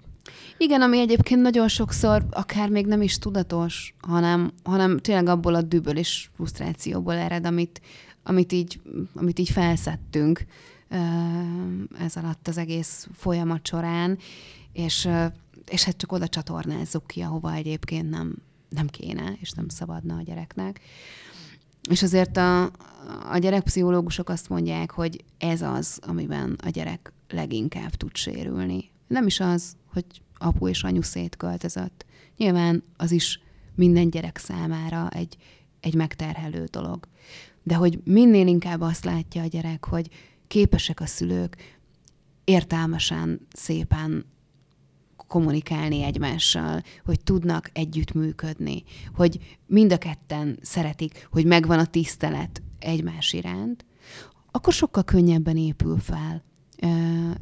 Igen, 0.58 0.82
ami 0.82 1.00
egyébként 1.00 1.42
nagyon 1.42 1.68
sokszor 1.68 2.26
akár 2.30 2.70
még 2.70 2.86
nem 2.86 3.02
is 3.02 3.18
tudatos, 3.18 3.94
hanem, 4.00 4.52
hanem 4.64 4.98
tényleg 4.98 5.28
abból 5.28 5.56
a 5.56 5.62
düböl 5.62 5.98
és 5.98 6.30
frusztrációból 6.36 7.14
ered, 7.14 7.46
amit, 7.46 7.82
amit, 8.24 8.52
így, 8.52 8.82
amit 9.16 9.40
így 9.40 9.50
felszettünk 9.50 10.46
ez 12.00 12.16
alatt 12.16 12.48
az 12.48 12.58
egész 12.58 13.08
folyamat 13.14 13.68
során, 13.68 14.18
és, 14.74 15.10
és 15.68 15.84
hát 15.84 15.98
csak 15.98 16.12
oda 16.12 16.28
csatornázzuk 16.28 17.08
ki, 17.08 17.22
ahova 17.22 17.54
egyébként 17.54 18.10
nem, 18.10 18.36
nem 18.70 18.88
kéne, 18.88 19.38
és 19.40 19.52
nem 19.52 19.68
szabadna 19.68 20.16
a 20.16 20.22
gyereknek. 20.22 20.80
És 21.90 22.04
azért 22.04 22.38
a, 22.38 22.64
a 23.32 23.38
gyerekpszichológusok 23.38 24.30
azt 24.30 24.50
mondják, 24.50 24.92
hogy 24.92 25.24
ez 25.38 25.62
az, 25.62 26.00
amiben 26.08 26.58
a 26.64 26.70
gyerek 26.70 27.14
leginkább 27.30 27.92
tud 27.92 28.16
sérülni. 28.16 28.90
Nem 29.08 29.26
is 29.26 29.40
az, 29.40 29.76
hogy 29.94 30.06
apu 30.38 30.68
és 30.68 30.84
anyu 30.84 31.02
szétköltözött. 31.02 32.06
Nyilván 32.38 32.84
az 32.98 33.12
is 33.12 33.40
minden 33.76 34.10
gyerek 34.10 34.38
számára 34.38 35.10
egy, 35.10 35.38
egy 35.80 35.94
megterhelő 35.94 36.64
dolog. 36.64 37.08
De 37.64 37.76
hogy 37.76 38.00
minél 38.04 38.48
inkább 38.48 38.82
azt 38.82 39.06
látja 39.06 39.42
a 39.42 39.48
gyerek, 39.48 39.86
hogy 39.86 40.10
képesek 40.52 41.00
a 41.00 41.06
szülők 41.06 41.58
értelmesen, 42.44 43.48
szépen 43.54 44.26
kommunikálni 45.28 46.04
egymással, 46.04 46.82
hogy 47.06 47.20
tudnak 47.24 47.70
együttműködni, 47.74 48.84
hogy 49.16 49.58
mind 49.68 49.92
a 49.92 49.98
ketten 49.98 50.58
szeretik, 50.62 51.28
hogy 51.32 51.46
megvan 51.46 51.80
a 51.80 51.86
tisztelet 51.86 52.62
egymás 52.80 53.34
iránt, 53.34 53.86
akkor 54.52 54.74
sokkal 54.74 55.04
könnyebben 55.04 55.58
épül 55.58 55.98
fel 55.98 56.44
ö, 56.82 56.88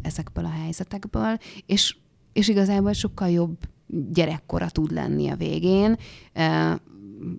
ezekből 0.02 0.46
a 0.46 0.50
helyzetekből, 0.64 1.38
és, 1.66 1.98
és 2.34 2.48
igazából 2.48 2.94
sokkal 2.94 3.30
jobb 3.30 3.58
gyerekkora 3.88 4.70
tud 4.70 4.92
lenni 4.92 5.30
a 5.30 5.36
végén, 5.36 5.98
ö, 6.34 6.74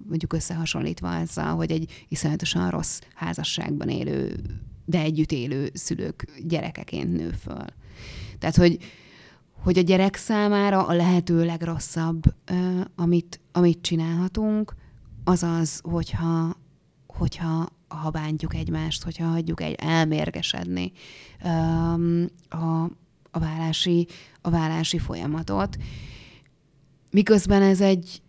mondjuk 0.09 0.33
összehasonlítva 0.33 1.17
azzal, 1.17 1.55
hogy 1.55 1.71
egy 1.71 2.05
iszonyatosan 2.09 2.71
rossz 2.71 3.01
házasságban 3.15 3.89
élő 3.89 4.41
de 4.91 5.01
együtt 5.01 5.33
élő 5.33 5.71
szülők 5.75 6.25
gyerekeként 6.47 7.17
nő 7.17 7.31
föl. 7.31 7.65
Tehát, 8.39 8.57
hogy, 8.57 8.79
hogy 9.63 9.79
a 9.79 9.83
gyerek 9.83 10.17
számára 10.17 10.87
a 10.87 10.93
lehető 10.93 11.45
legrosszabb, 11.45 12.23
amit, 12.97 13.41
amit 13.53 13.83
csinálhatunk, 13.83 14.75
az 15.25 15.43
az, 15.43 15.81
hogyha, 15.83 16.57
hogyha 17.07 17.69
ha 17.89 18.11
bántjuk 18.11 18.55
egymást, 18.55 19.03
hogyha 19.03 19.27
hagyjuk 19.27 19.61
egy 19.61 19.75
elmérgesedni 19.75 20.93
a, 22.49 22.83
a 23.31 23.39
vállási, 23.39 24.07
a 24.41 24.51
vállási 24.51 24.99
folyamatot. 24.99 25.77
Miközben 27.11 27.63
ez 27.63 27.81
egy 27.81 28.23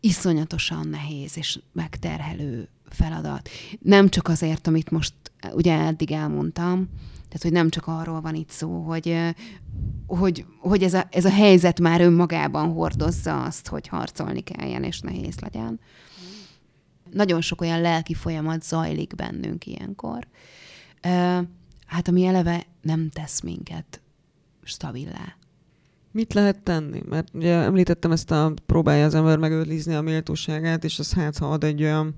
iszonyatosan 0.00 0.88
nehéz 0.88 1.36
és 1.36 1.60
megterhelő 1.72 2.68
feladat. 2.88 3.48
Nem 3.80 4.08
csak 4.08 4.28
azért, 4.28 4.66
amit 4.66 4.90
most 4.90 5.14
ugye 5.52 5.78
eddig 5.78 6.12
elmondtam, 6.12 6.88
tehát, 7.28 7.42
hogy 7.42 7.52
nem 7.52 7.68
csak 7.68 7.86
arról 7.86 8.20
van 8.20 8.34
itt 8.34 8.50
szó, 8.50 8.80
hogy, 8.80 9.34
hogy, 10.06 10.44
hogy 10.60 10.82
ez, 10.82 10.94
a, 10.94 11.06
ez 11.10 11.24
a 11.24 11.30
helyzet 11.30 11.80
már 11.80 12.00
önmagában 12.00 12.72
hordozza 12.72 13.42
azt, 13.44 13.68
hogy 13.68 13.88
harcolni 13.88 14.40
kelljen, 14.40 14.82
és 14.82 15.00
nehéz 15.00 15.38
legyen. 15.38 15.80
Nagyon 17.12 17.40
sok 17.40 17.60
olyan 17.60 17.80
lelki 17.80 18.14
folyamat 18.14 18.62
zajlik 18.62 19.14
bennünk 19.14 19.66
ilyenkor. 19.66 20.28
Hát 21.86 22.08
ami 22.08 22.24
eleve 22.24 22.66
nem 22.82 23.08
tesz 23.10 23.40
minket 23.40 24.00
stabilá. 24.62 25.36
Mit 26.12 26.34
lehet 26.34 26.62
tenni? 26.62 27.02
Mert 27.08 27.28
ugye 27.34 27.54
említettem 27.54 28.12
ezt 28.12 28.30
a 28.30 28.52
próbálja 28.66 29.04
az 29.04 29.14
ember 29.14 29.38
megőrizni 29.38 29.94
a 29.94 30.00
méltóságát, 30.00 30.84
és 30.84 30.98
az 30.98 31.12
hát, 31.12 31.38
ha 31.38 31.46
ad 31.46 31.64
egy 31.64 31.82
olyan 31.82 32.14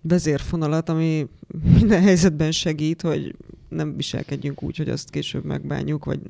vezérfonalat, 0.00 0.88
ami 0.88 1.28
minden 1.78 2.02
helyzetben 2.02 2.52
segít, 2.52 3.02
hogy 3.02 3.36
nem 3.68 3.96
viselkedjünk 3.96 4.62
úgy, 4.62 4.76
hogy 4.76 4.88
azt 4.88 5.10
később 5.10 5.44
megbánjuk, 5.44 6.04
vagy 6.04 6.20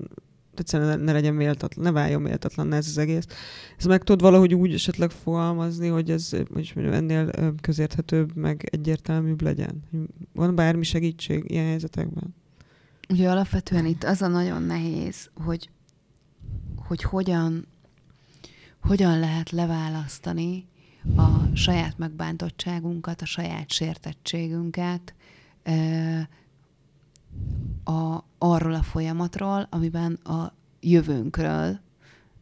egyszerűen 0.59 1.01
ne 1.01 1.13
legyen 1.13 1.35
méltatlan, 1.35 1.85
ne 1.85 1.91
váljon 1.91 2.23
méltatlan 2.23 2.73
ez 2.73 2.87
az 2.87 2.99
egész. 2.99 3.27
Ez 3.79 3.85
meg 3.85 4.03
tudod 4.03 4.21
valahogy 4.21 4.55
úgy 4.55 4.75
esetleg 4.75 5.11
fogalmazni, 5.11 5.89
hogy 5.89 6.11
ez 6.11 6.31
hogy 6.31 6.73
mondjam, 6.75 6.95
ennél 6.95 7.55
közérthetőbb, 7.61 8.37
meg 8.37 8.69
egyértelműbb 8.73 9.43
legyen? 9.43 9.83
Van 10.33 10.55
bármi 10.55 10.85
segítség 10.85 11.45
ilyen 11.47 11.67
helyzetekben? 11.67 12.35
Ugye 13.09 13.31
alapvetően 13.31 13.87
itt 13.87 14.05
az 14.05 14.23
a 14.23 14.27
nagyon 14.27 14.63
nehéz, 14.63 15.31
hogy, 15.45 15.71
hogy 16.77 17.03
hogyan, 17.03 17.67
hogyan 18.81 19.19
lehet 19.19 19.51
leválasztani 19.51 20.67
a 21.17 21.57
saját 21.57 21.99
megbántottságunkat, 21.99 23.21
a 23.21 23.27
saját 23.27 23.71
sértettségünket 23.71 25.15
a, 27.85 28.25
arról 28.39 28.75
a 28.75 28.83
folyamatról, 28.83 29.67
amiben 29.71 30.13
a 30.13 30.55
jövőnkről 30.81 31.81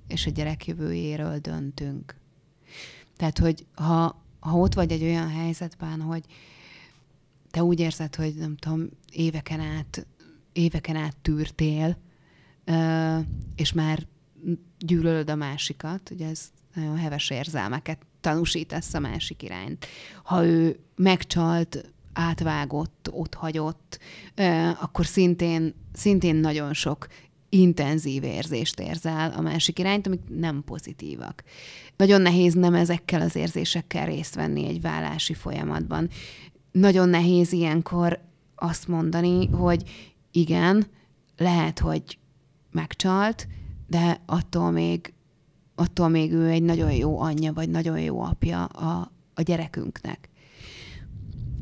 és 0.08 0.26
a 0.26 0.30
gyerek 0.30 0.66
jövőjéről 0.66 1.38
döntünk. 1.38 2.16
Tehát, 3.16 3.38
hogy 3.38 3.66
ha, 3.74 4.22
ha 4.40 4.56
ott 4.56 4.74
vagy 4.74 4.92
egy 4.92 5.02
olyan 5.02 5.28
helyzetben, 5.28 6.00
hogy 6.00 6.24
te 7.50 7.64
úgy 7.64 7.80
érzed, 7.80 8.14
hogy 8.14 8.34
nem 8.34 8.56
tudom, 8.56 8.88
éveken 9.12 9.60
át, 9.60 10.06
éveken 10.52 10.96
át 10.96 11.16
tűrtél, 11.16 11.96
és 13.56 13.72
már 13.72 14.06
gyűlölöd 14.78 15.30
a 15.30 15.34
másikat, 15.34 16.10
ugye 16.10 16.28
ez 16.28 16.52
nagyon 16.74 16.96
heves 16.96 17.30
érzelmeket 17.30 17.98
tanúsítasz 18.24 18.94
a 18.94 18.98
másik 18.98 19.42
irányt. 19.42 19.86
Ha 20.22 20.44
ő 20.44 20.78
megcsalt, 20.96 21.92
átvágott, 22.12 23.08
ott 23.12 23.34
hagyott, 23.34 23.98
akkor 24.80 25.06
szintén, 25.06 25.74
szintén 25.92 26.36
nagyon 26.36 26.72
sok 26.72 27.06
intenzív 27.48 28.22
érzést 28.22 28.80
érzel 28.80 29.30
a 29.36 29.40
másik 29.40 29.78
irányt, 29.78 30.06
amik 30.06 30.20
nem 30.28 30.62
pozitívak. 30.64 31.44
Nagyon 31.96 32.20
nehéz 32.20 32.54
nem 32.54 32.74
ezekkel 32.74 33.20
az 33.20 33.36
érzésekkel 33.36 34.06
részt 34.06 34.34
venni 34.34 34.66
egy 34.66 34.80
vállási 34.80 35.34
folyamatban. 35.34 36.08
Nagyon 36.72 37.08
nehéz 37.08 37.52
ilyenkor 37.52 38.20
azt 38.56 38.88
mondani, 38.88 39.46
hogy 39.46 39.82
igen, 40.30 40.86
lehet, 41.36 41.78
hogy 41.78 42.18
megcsalt, 42.70 43.48
de 43.86 44.20
attól 44.26 44.70
még, 44.70 45.13
attól 45.74 46.08
még 46.08 46.32
ő 46.32 46.48
egy 46.48 46.62
nagyon 46.62 46.92
jó 46.92 47.20
anyja, 47.20 47.52
vagy 47.52 47.68
nagyon 47.68 48.00
jó 48.00 48.20
apja 48.20 48.64
a, 48.64 49.12
a 49.34 49.42
gyerekünknek. 49.42 50.28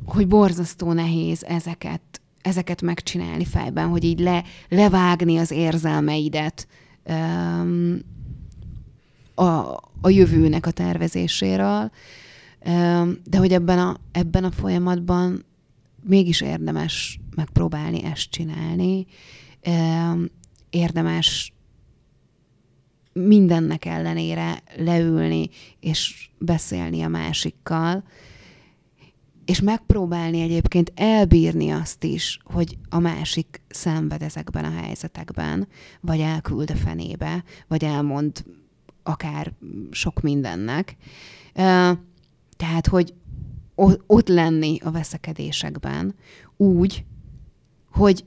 Hogy 0.04 0.28
borzasztó 0.28 0.92
nehéz 0.92 1.44
ezeket, 1.44 2.20
ezeket 2.40 2.82
megcsinálni 2.82 3.44
fejben, 3.44 3.88
hogy 3.88 4.04
így 4.04 4.20
le, 4.20 4.44
levágni 4.68 5.38
az 5.38 5.50
érzelmeidet 5.50 6.68
um, 7.08 7.98
a, 9.34 9.44
a 10.00 10.08
jövőnek 10.08 10.66
a 10.66 10.70
tervezéséről, 10.70 11.90
um, 12.66 13.16
de 13.24 13.38
hogy 13.38 13.52
ebben 13.52 13.78
a, 13.78 13.96
ebben 14.12 14.44
a 14.44 14.50
folyamatban 14.50 15.44
mégis 16.02 16.40
érdemes 16.40 17.20
megpróbálni 17.36 18.04
ezt 18.04 18.30
csinálni, 18.30 19.06
um, 19.66 20.26
érdemes 20.70 21.51
mindennek 23.12 23.84
ellenére 23.84 24.62
leülni 24.76 25.48
és 25.80 26.30
beszélni 26.38 27.02
a 27.02 27.08
másikkal, 27.08 28.04
és 29.44 29.60
megpróbálni 29.60 30.40
egyébként 30.40 30.92
elbírni 30.94 31.70
azt 31.70 32.04
is, 32.04 32.38
hogy 32.44 32.78
a 32.88 32.98
másik 32.98 33.60
szenved 33.68 34.22
ezekben 34.22 34.64
a 34.64 34.80
helyzetekben, 34.80 35.68
vagy 36.00 36.20
elküld 36.20 36.70
a 36.70 36.76
fenébe, 36.76 37.44
vagy 37.68 37.84
elmond 37.84 38.44
akár 39.02 39.52
sok 39.90 40.20
mindennek. 40.20 40.96
Tehát, 42.56 42.86
hogy 42.90 43.14
ott 44.06 44.28
lenni 44.28 44.78
a 44.84 44.90
veszekedésekben 44.90 46.14
úgy, 46.56 47.04
hogy 47.90 48.24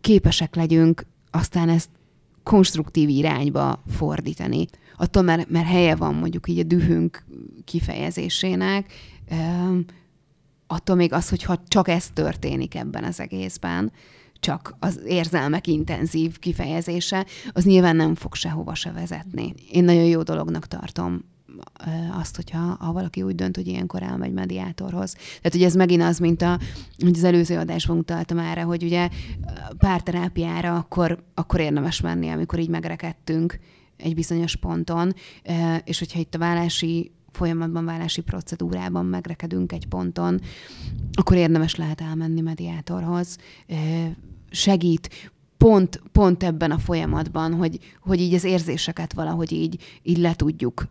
képesek 0.00 0.54
legyünk 0.54 1.06
aztán 1.30 1.68
ezt 1.68 1.88
konstruktív 2.44 3.08
irányba 3.08 3.82
fordítani. 3.88 4.66
Attól, 4.96 5.22
mert, 5.22 5.50
mert 5.50 5.66
helye 5.66 5.94
van 5.94 6.14
mondjuk 6.14 6.48
így 6.48 6.58
a 6.58 6.62
dühünk 6.62 7.24
kifejezésének, 7.64 8.92
attól 10.66 10.96
még 10.96 11.12
az, 11.12 11.28
hogyha 11.28 11.62
csak 11.68 11.88
ez 11.88 12.08
történik 12.08 12.74
ebben 12.74 13.04
az 13.04 13.20
egészben, 13.20 13.92
csak 14.40 14.76
az 14.78 15.00
érzelmek 15.06 15.66
intenzív 15.66 16.38
kifejezése, 16.38 17.26
az 17.52 17.64
nyilván 17.64 17.96
nem 17.96 18.14
fog 18.14 18.34
sehova 18.34 18.74
se 18.74 18.92
vezetni. 18.92 19.54
Én 19.70 19.84
nagyon 19.84 20.04
jó 20.04 20.22
dolognak 20.22 20.66
tartom 20.66 21.24
azt, 22.20 22.36
hogyha 22.36 22.58
ha 22.58 22.92
valaki 22.92 23.22
úgy 23.22 23.34
dönt, 23.34 23.56
hogy 23.56 23.66
ilyenkor 23.66 24.02
elmegy 24.02 24.32
mediátorhoz. 24.32 25.12
Tehát, 25.12 25.52
hogy 25.52 25.62
ez 25.62 25.74
megint 25.74 26.02
az, 26.02 26.18
mint 26.18 26.42
a, 26.42 26.58
hogy 26.98 27.16
az 27.16 27.24
előző 27.24 27.58
adásban 27.58 27.98
utaltam 27.98 28.38
erre, 28.38 28.62
hogy 28.62 28.82
ugye 28.82 29.08
párterápiára 29.78 30.76
akkor, 30.76 31.24
akkor 31.34 31.60
érdemes 31.60 32.00
menni, 32.00 32.28
amikor 32.28 32.58
így 32.58 32.68
megrekedtünk 32.68 33.58
egy 33.96 34.14
bizonyos 34.14 34.56
ponton, 34.56 35.14
és 35.84 35.98
hogyha 35.98 36.18
itt 36.18 36.34
a 36.34 36.38
vállási 36.38 37.12
folyamatban, 37.32 37.84
vállási 37.84 38.20
procedúrában 38.20 39.06
megrekedünk 39.06 39.72
egy 39.72 39.86
ponton, 39.86 40.40
akkor 41.12 41.36
érdemes 41.36 41.74
lehet 41.74 42.00
elmenni 42.00 42.40
mediátorhoz. 42.40 43.38
Segít 44.50 45.32
pont, 45.56 46.02
pont 46.12 46.42
ebben 46.42 46.70
a 46.70 46.78
folyamatban, 46.78 47.54
hogy, 47.54 47.78
hogy 48.00 48.20
így 48.20 48.34
az 48.34 48.44
érzéseket 48.44 49.12
valahogy 49.12 49.52
így, 49.52 49.82
így 50.02 50.18
le 50.18 50.34
tudjuk 50.34 50.86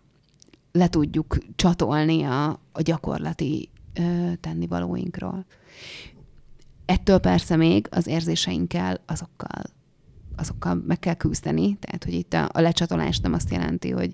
le 0.77 0.87
tudjuk 0.87 1.37
csatolni 1.55 2.23
a, 2.23 2.49
a 2.71 2.81
gyakorlati 2.81 3.69
ö, 3.93 4.31
tennivalóinkról. 4.39 5.45
Ettől 6.85 7.17
persze 7.17 7.55
még 7.55 7.87
az 7.91 8.07
érzéseinkkel 8.07 8.99
azokkal, 9.05 9.63
azokkal 10.35 10.83
meg 10.87 10.99
kell 10.99 11.13
küzdeni, 11.13 11.77
tehát 11.79 12.03
hogy 12.03 12.13
itt 12.13 12.33
a, 12.33 12.49
a 12.51 12.59
lecsatolás 12.59 13.19
nem 13.19 13.33
azt 13.33 13.51
jelenti, 13.51 13.89
hogy 13.89 14.13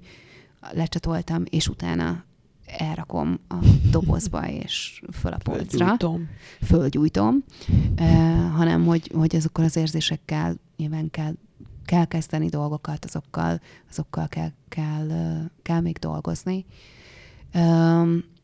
lecsatoltam, 0.72 1.44
és 1.50 1.68
utána 1.68 2.24
elrakom 2.66 3.40
a 3.48 3.56
dobozba, 3.92 4.50
és 4.64 5.02
föl 5.12 5.32
a 5.32 5.38
polcra. 5.44 5.86
Fölgyújtom. 5.86 6.30
Fölgyújtom, 6.62 7.44
uh, 8.00 8.52
hanem 8.52 8.86
hogy, 8.86 9.12
hogy 9.14 9.36
azokkal 9.36 9.66
az 9.66 9.76
érzésekkel 9.76 10.56
nyilván 10.78 11.10
kell, 11.10 11.34
kell 11.90 12.06
kezdeni 12.06 12.48
dolgokat, 12.48 13.06
azokkal, 13.06 13.62
azokkal 13.90 14.28
kell, 14.28 14.52
kell, 14.68 15.08
kell 15.62 15.80
még 15.80 15.98
dolgozni. 15.98 16.66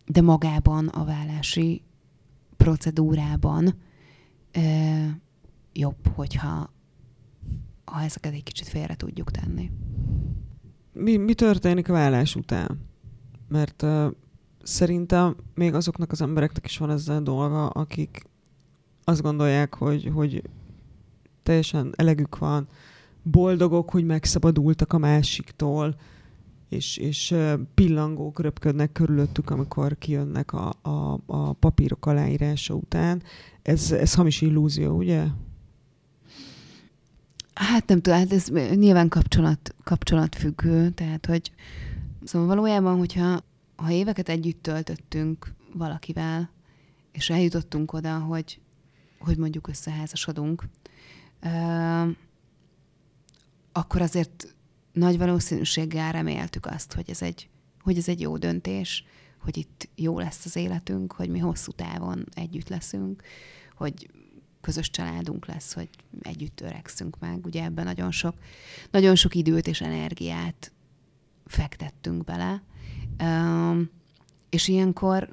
De 0.05 0.21
magában 0.21 0.87
a 0.87 1.03
vállási 1.03 1.81
procedúrában 2.57 3.75
jobb, 5.73 6.07
hogyha 6.15 6.73
ha 7.85 8.01
ezeket 8.01 8.33
egy 8.33 8.43
kicsit 8.43 8.67
félre 8.67 8.95
tudjuk 8.95 9.31
tenni 9.31 9.71
mi, 10.95 11.17
mi 11.17 11.33
történik 11.33 11.89
a 11.89 11.93
vállás 11.93 12.35
után? 12.35 12.79
Mert 13.47 13.81
uh, 13.81 14.11
szerintem 14.63 15.35
még 15.53 15.73
azoknak 15.73 16.11
az 16.11 16.21
embereknek 16.21 16.65
is 16.65 16.77
van 16.77 16.89
ezzel 16.89 17.21
dolga, 17.21 17.67
akik 17.67 18.23
azt 19.03 19.21
gondolják, 19.21 19.75
hogy, 19.75 20.11
hogy 20.13 20.43
teljesen 21.43 21.93
elegük 21.95 22.37
van, 22.37 22.67
boldogok, 23.31 23.89
hogy 23.89 24.05
megszabadultak 24.05 24.93
a 24.93 24.97
másiktól, 24.97 25.95
és, 26.69 26.97
és 26.97 27.35
pillangók 27.73 28.39
röpködnek 28.39 28.91
körülöttük, 28.91 29.49
amikor 29.49 29.97
kijönnek 29.97 30.53
a, 30.53 30.73
a, 30.81 31.19
a 31.25 31.53
papírok 31.53 32.05
aláírása 32.05 32.73
után. 32.73 33.23
Ez, 33.61 33.91
ez 33.91 34.13
hamis 34.13 34.41
illúzió, 34.41 34.95
ugye? 34.97 35.25
Hát 37.53 37.87
nem 37.87 38.01
tudom, 38.01 38.19
hát 38.19 38.33
ez 38.33 38.47
nyilván 38.75 39.09
kapcsolat, 39.09 39.75
kapcsolatfüggő, 39.83 40.89
tehát 40.89 41.25
hogy 41.25 41.51
szóval 42.23 42.47
valójában, 42.47 42.97
hogyha 42.97 43.43
ha 43.75 43.91
éveket 43.91 44.29
együtt 44.29 44.61
töltöttünk 44.61 45.53
valakivel, 45.73 46.49
és 47.11 47.29
eljutottunk 47.29 47.93
oda, 47.93 48.17
hogy, 48.17 48.59
hogy 49.19 49.37
mondjuk 49.37 49.67
összeházasodunk, 49.67 50.63
akkor 53.77 54.01
azért 54.01 54.55
nagy 54.91 55.17
valószínűséggel 55.17 56.11
reméltük 56.11 56.65
azt, 56.65 56.93
hogy 56.93 57.09
ez 57.09 57.21
egy, 57.21 57.49
hogy 57.81 57.97
ez 57.97 58.07
egy 58.07 58.21
jó 58.21 58.37
döntés, 58.37 59.05
hogy 59.39 59.57
itt 59.57 59.89
jó 59.95 60.19
lesz 60.19 60.45
az 60.45 60.55
életünk, 60.55 61.13
hogy 61.13 61.29
mi 61.29 61.39
hosszú 61.39 61.71
távon 61.71 62.25
együtt 62.33 62.69
leszünk, 62.69 63.23
hogy 63.75 64.09
közös 64.61 64.89
családunk 64.89 65.45
lesz, 65.45 65.73
hogy 65.73 65.89
együtt 66.21 66.55
törekszünk 66.55 67.19
meg. 67.19 67.45
Ugye 67.45 67.63
ebben 67.63 67.85
nagyon 67.85 68.11
sok, 68.11 68.35
nagyon 68.91 69.15
sok 69.15 69.35
időt 69.35 69.67
és 69.67 69.81
energiát 69.81 70.71
fektettünk 71.45 72.23
bele. 72.23 72.63
És 74.49 74.67
ilyenkor, 74.67 75.29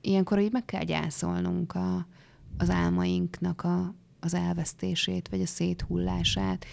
ilyenkor 0.00 0.38
így 0.38 0.52
meg 0.52 0.64
kell 0.64 0.84
gyászolnunk 0.84 1.74
a, 1.74 2.06
az 2.56 2.70
álmainknak 2.70 3.64
a, 3.64 3.94
az 4.20 4.34
elvesztését, 4.34 5.28
vagy 5.28 5.40
a 5.40 5.46
széthullását. 5.46 6.66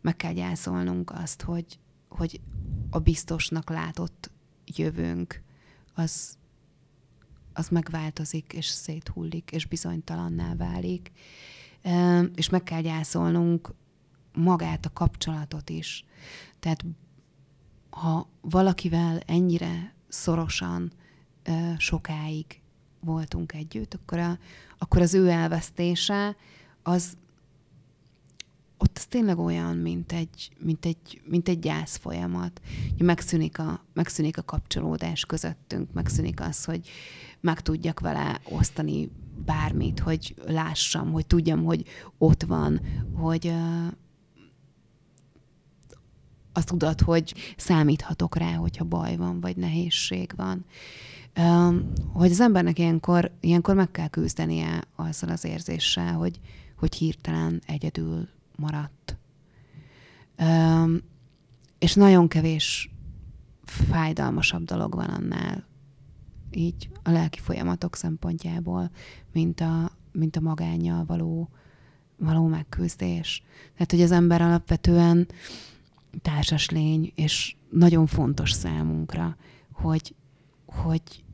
Meg 0.00 0.16
kell 0.16 0.32
gyászolnunk 0.32 1.10
azt, 1.10 1.42
hogy, 1.42 1.78
hogy 2.08 2.40
a 2.90 2.98
biztosnak 2.98 3.70
látott 3.70 4.30
jövőnk 4.66 5.42
az, 5.94 6.38
az 7.52 7.68
megváltozik, 7.68 8.52
és 8.52 8.66
széthullik, 8.66 9.50
és 9.50 9.66
bizonytalanná 9.66 10.54
válik. 10.54 11.12
És 12.34 12.48
meg 12.48 12.62
kell 12.62 12.80
gyászolnunk 12.80 13.74
magát 14.34 14.86
a 14.86 14.92
kapcsolatot 14.92 15.70
is. 15.70 16.04
Tehát 16.60 16.84
ha 17.90 18.28
valakivel 18.40 19.20
ennyire 19.26 19.94
szorosan 20.08 20.92
sokáig 21.76 22.60
voltunk 23.00 23.52
együtt, 23.52 23.94
akkor, 23.94 24.18
a, 24.18 24.38
akkor 24.78 25.00
az 25.00 25.14
ő 25.14 25.28
elvesztése 25.28 26.36
az 26.82 27.16
ott 28.78 28.96
az 28.96 29.06
tényleg 29.06 29.38
olyan, 29.38 29.76
mint 29.76 30.12
egy, 30.12 30.50
mint 30.58 30.84
egy, 30.86 31.20
mint 31.24 31.48
egy 31.48 31.58
gyász 31.58 31.96
folyamat. 31.96 32.60
Megszűnik 32.98 33.58
a, 33.58 33.84
megszűnik 33.92 34.38
a 34.38 34.42
kapcsolódás 34.42 35.24
közöttünk, 35.24 35.92
megszűnik 35.92 36.40
az, 36.40 36.64
hogy 36.64 36.88
meg 37.40 37.60
tudjak 37.60 38.00
vele 38.00 38.40
osztani 38.44 39.10
bármit, 39.44 39.98
hogy 39.98 40.34
lássam, 40.46 41.12
hogy 41.12 41.26
tudjam, 41.26 41.64
hogy 41.64 41.84
ott 42.18 42.42
van, 42.42 42.80
hogy 43.14 43.46
uh, 43.46 43.92
azt 46.52 46.68
tudod, 46.68 47.00
hogy 47.00 47.34
számíthatok 47.56 48.36
rá, 48.36 48.52
hogyha 48.54 48.84
baj 48.84 49.16
van, 49.16 49.40
vagy 49.40 49.56
nehézség 49.56 50.32
van. 50.36 50.64
Um, 51.36 51.92
hogy 52.12 52.30
az 52.30 52.40
embernek 52.40 52.78
ilyenkor, 52.78 53.30
ilyenkor 53.40 53.74
meg 53.74 53.90
kell 53.90 54.08
küzdenie 54.08 54.82
azzal 54.96 55.30
az 55.30 55.44
érzéssel, 55.44 56.12
hogy, 56.12 56.40
hogy 56.76 56.94
hirtelen 56.94 57.62
egyedül 57.66 58.28
maradt. 58.58 59.16
Um, 60.38 61.00
és 61.78 61.94
nagyon 61.94 62.28
kevés 62.28 62.90
fájdalmasabb 63.64 64.64
dolog 64.64 64.94
van 64.94 65.08
annál, 65.08 65.66
így 66.50 66.88
a 67.02 67.10
lelki 67.10 67.38
folyamatok 67.38 67.96
szempontjából, 67.96 68.90
mint 69.32 69.60
a, 69.60 69.90
mint 70.12 70.36
a 70.36 70.40
magányjal 70.40 71.04
való, 71.04 71.48
való 72.16 72.46
megküzdés. 72.46 73.42
Tehát, 73.72 73.90
hogy 73.90 74.02
az 74.02 74.10
ember 74.10 74.42
alapvetően 74.42 75.28
társas 76.22 76.70
lény, 76.70 77.12
és 77.14 77.56
nagyon 77.70 78.06
fontos 78.06 78.52
számunkra, 78.52 79.36
hogy, 79.72 80.14
hogy, 80.66 81.24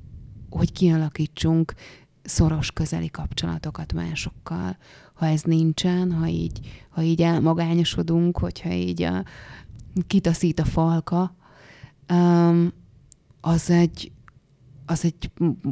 hogy 0.50 0.72
kialakítsunk 0.72 1.74
szoros 2.22 2.72
közeli 2.72 3.10
kapcsolatokat 3.10 3.92
másokkal. 3.92 4.76
Ha 5.14 5.26
ez 5.26 5.42
nincsen, 5.42 6.12
ha 6.12 6.26
így, 6.26 6.84
ha 6.88 7.02
így 7.02 7.22
elmagányosodunk, 7.22 8.38
hogyha 8.38 8.72
így 8.72 9.02
a, 9.02 9.24
kitaszít 10.06 10.60
a 10.60 10.64
falka, 10.64 11.34
um, 12.12 12.72
az 13.40 13.70
egy, 13.70 14.12
az 14.86 15.04
egy 15.04 15.30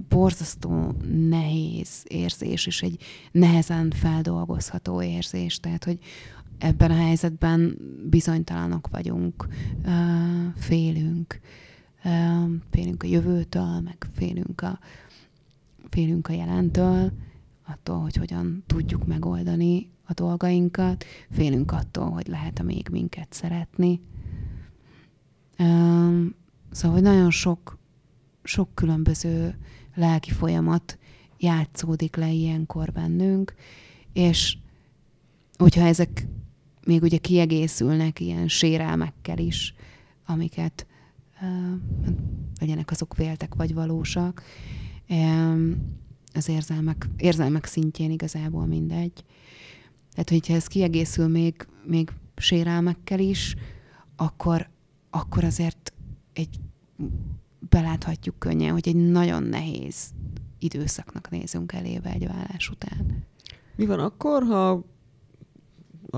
borzasztó 0.09 0.95
nehéz 1.29 2.05
érzés, 2.05 2.67
és 2.67 2.83
egy 2.83 3.03
nehezen 3.33 3.91
feldolgozható 3.91 5.03
érzés. 5.03 5.57
Tehát, 5.57 5.85
hogy 5.85 5.99
ebben 6.59 6.91
a 6.91 6.95
helyzetben 6.97 7.77
bizonytalanok 8.11 8.89
vagyunk, 8.91 9.49
félünk, 10.57 11.41
félünk 12.71 13.03
a 13.03 13.07
jövőtől, 13.07 13.81
meg 13.81 14.07
félünk 14.15 14.61
a, 14.61 14.79
félünk 15.89 16.29
a 16.29 16.33
jelentől, 16.33 17.13
attól, 17.73 18.01
hogy 18.01 18.17
hogyan 18.17 18.63
tudjuk 18.67 19.07
megoldani 19.07 19.91
a 20.05 20.13
dolgainkat, 20.13 21.05
félünk 21.31 21.73
attól, 21.73 22.11
hogy 22.11 22.27
lehet-e 22.27 22.63
még 22.63 22.89
minket 22.91 23.33
szeretni. 23.33 24.01
Szóval, 26.71 26.93
hogy 26.93 27.03
nagyon 27.03 27.31
sok, 27.31 27.79
sok 28.43 28.75
különböző 28.75 29.59
lelki 29.95 30.31
folyamat 30.31 30.99
játszódik 31.39 32.17
le 32.17 32.31
ilyenkor 32.31 32.93
bennünk, 32.93 33.55
és 34.13 34.57
hogyha 35.57 35.87
ezek 35.87 36.27
még 36.87 37.03
ugye 37.03 37.19
kiegészülnek 37.19 38.21
ilyen 38.21 38.49
sérelmekkel 38.49 39.39
is, 39.39 39.75
amiket 40.27 40.87
uh, 41.41 41.79
legyenek 42.61 42.91
azok 42.91 43.17
véltek 43.17 43.55
vagy 43.55 43.75
valósak, 43.75 44.43
az 46.35 46.49
érzelmek, 46.49 47.09
érzelmek 47.16 47.64
szintjén 47.64 48.11
igazából 48.11 48.66
mindegy. 48.66 49.25
Tehát, 50.12 50.31
hogyha 50.31 50.55
ez 50.55 50.66
kiegészül 50.66 51.29
még, 51.29 51.66
még 51.85 52.11
sérelmekkel 52.37 53.18
is, 53.18 53.55
akkor, 54.16 54.68
akkor 55.11 55.45
azért 55.45 55.92
egy 56.33 56.61
beláthatjuk 57.68 58.38
könnyen, 58.38 58.73
hogy 58.73 58.88
egy 58.88 58.97
nagyon 58.97 59.42
nehéz 59.42 60.11
időszaknak 60.59 61.31
nézünk 61.31 61.73
elébe 61.73 62.11
egy 62.11 62.27
vállás 62.27 62.68
után. 62.71 63.25
Mi 63.77 63.87
van 63.87 63.99
akkor, 63.99 64.42
ha 64.42 64.85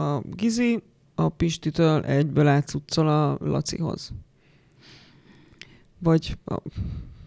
a 0.01 0.21
Gizi 0.21 0.83
a 1.15 1.29
Pistitől 1.29 2.05
egyből 2.05 2.47
átszutszol 2.47 3.09
a 3.09 3.37
Lacihoz? 3.41 4.13
Vagy 5.99 6.39
a, 6.45 6.57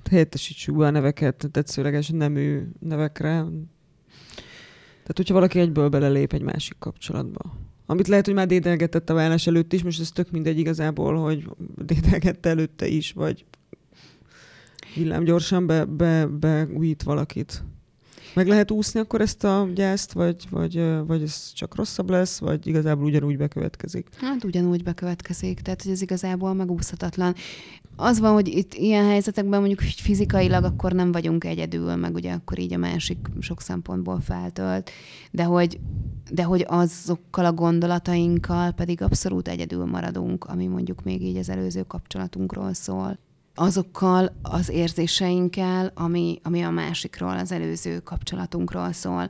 helyettesítsük 0.08 0.78
be 0.78 0.86
a 0.86 0.90
neveket 0.90 1.50
tetszőleges 1.52 2.10
nemű 2.10 2.62
nevekre. 2.80 3.30
Tehát, 5.08 5.16
hogyha 5.16 5.34
valaki 5.34 5.60
egyből 5.60 5.90
belelép 5.90 6.34
egy 6.34 6.42
másik 6.42 6.76
kapcsolatba. 6.80 7.56
Amit 7.86 8.08
lehet, 8.08 8.26
hogy 8.26 8.34
már 8.34 8.48
dédelgetett 8.48 9.10
a 9.10 9.14
vállás 9.14 9.48
előtt 9.48 9.74
is, 9.74 9.84
most 9.84 10.00
ez 10.00 10.12
tök 10.12 10.32
mindegy 10.32 10.60
igazából, 10.60 11.16
hogy 11.16 11.50
dédelgette 11.76 12.50
előtte 12.50 12.88
is, 12.88 13.12
vagy 13.12 13.46
villám 14.96 15.24
gyorsan 15.24 15.68
be, 15.68 15.86
be, 15.86 16.26
beújít 16.26 17.04
valakit. 17.04 17.64
Meg 18.38 18.48
lehet 18.48 18.72
úszni 18.72 19.00
akkor 19.00 19.22
ezt 19.22 19.44
a 19.44 19.68
gyászt, 19.76 20.12
vagy, 20.12 20.48
vagy, 20.50 20.84
vagy 21.08 21.22
ez 21.22 21.52
csak 21.54 21.76
rosszabb 21.76 22.10
lesz, 22.10 22.40
vagy 22.40 22.68
igazából 22.68 23.06
ugyanúgy 23.06 23.38
bekövetkezik? 23.38 24.08
Hát 24.18 24.44
ugyanúgy 24.44 24.84
bekövetkezik, 24.84 25.60
tehát 25.60 25.82
hogy 25.82 25.92
ez 25.92 26.02
igazából 26.02 26.54
megúszhatatlan. 26.54 27.36
Az 27.96 28.20
van, 28.20 28.34
hogy 28.34 28.48
itt 28.48 28.74
ilyen 28.74 29.06
helyzetekben 29.06 29.60
mondjuk 29.60 29.82
fizikailag 29.82 30.64
akkor 30.64 30.92
nem 30.92 31.12
vagyunk 31.12 31.44
egyedül, 31.44 31.96
meg 31.96 32.14
ugye 32.14 32.32
akkor 32.32 32.60
így 32.60 32.74
a 32.74 32.78
másik 32.78 33.18
sok 33.40 33.62
szempontból 33.62 34.20
feltölt, 34.20 34.90
de 35.32 35.44
hogy, 35.44 35.80
de 36.32 36.44
hogy 36.44 36.66
azokkal 36.68 37.46
a 37.46 37.54
gondolatainkkal 37.54 38.72
pedig 38.72 39.02
abszolút 39.02 39.48
egyedül 39.48 39.86
maradunk, 39.86 40.46
ami 40.46 40.68
mondjuk 40.68 41.04
még 41.04 41.24
így 41.24 41.38
az 41.38 41.50
előző 41.50 41.84
kapcsolatunkról 41.84 42.74
szól 42.74 43.18
azokkal 43.60 44.38
az 44.42 44.70
érzéseinkkel, 44.70 45.92
ami, 45.96 46.40
ami 46.44 46.62
a 46.62 46.70
másikról, 46.70 47.38
az 47.38 47.52
előző 47.52 48.00
kapcsolatunkról 48.00 48.92
szól, 48.92 49.30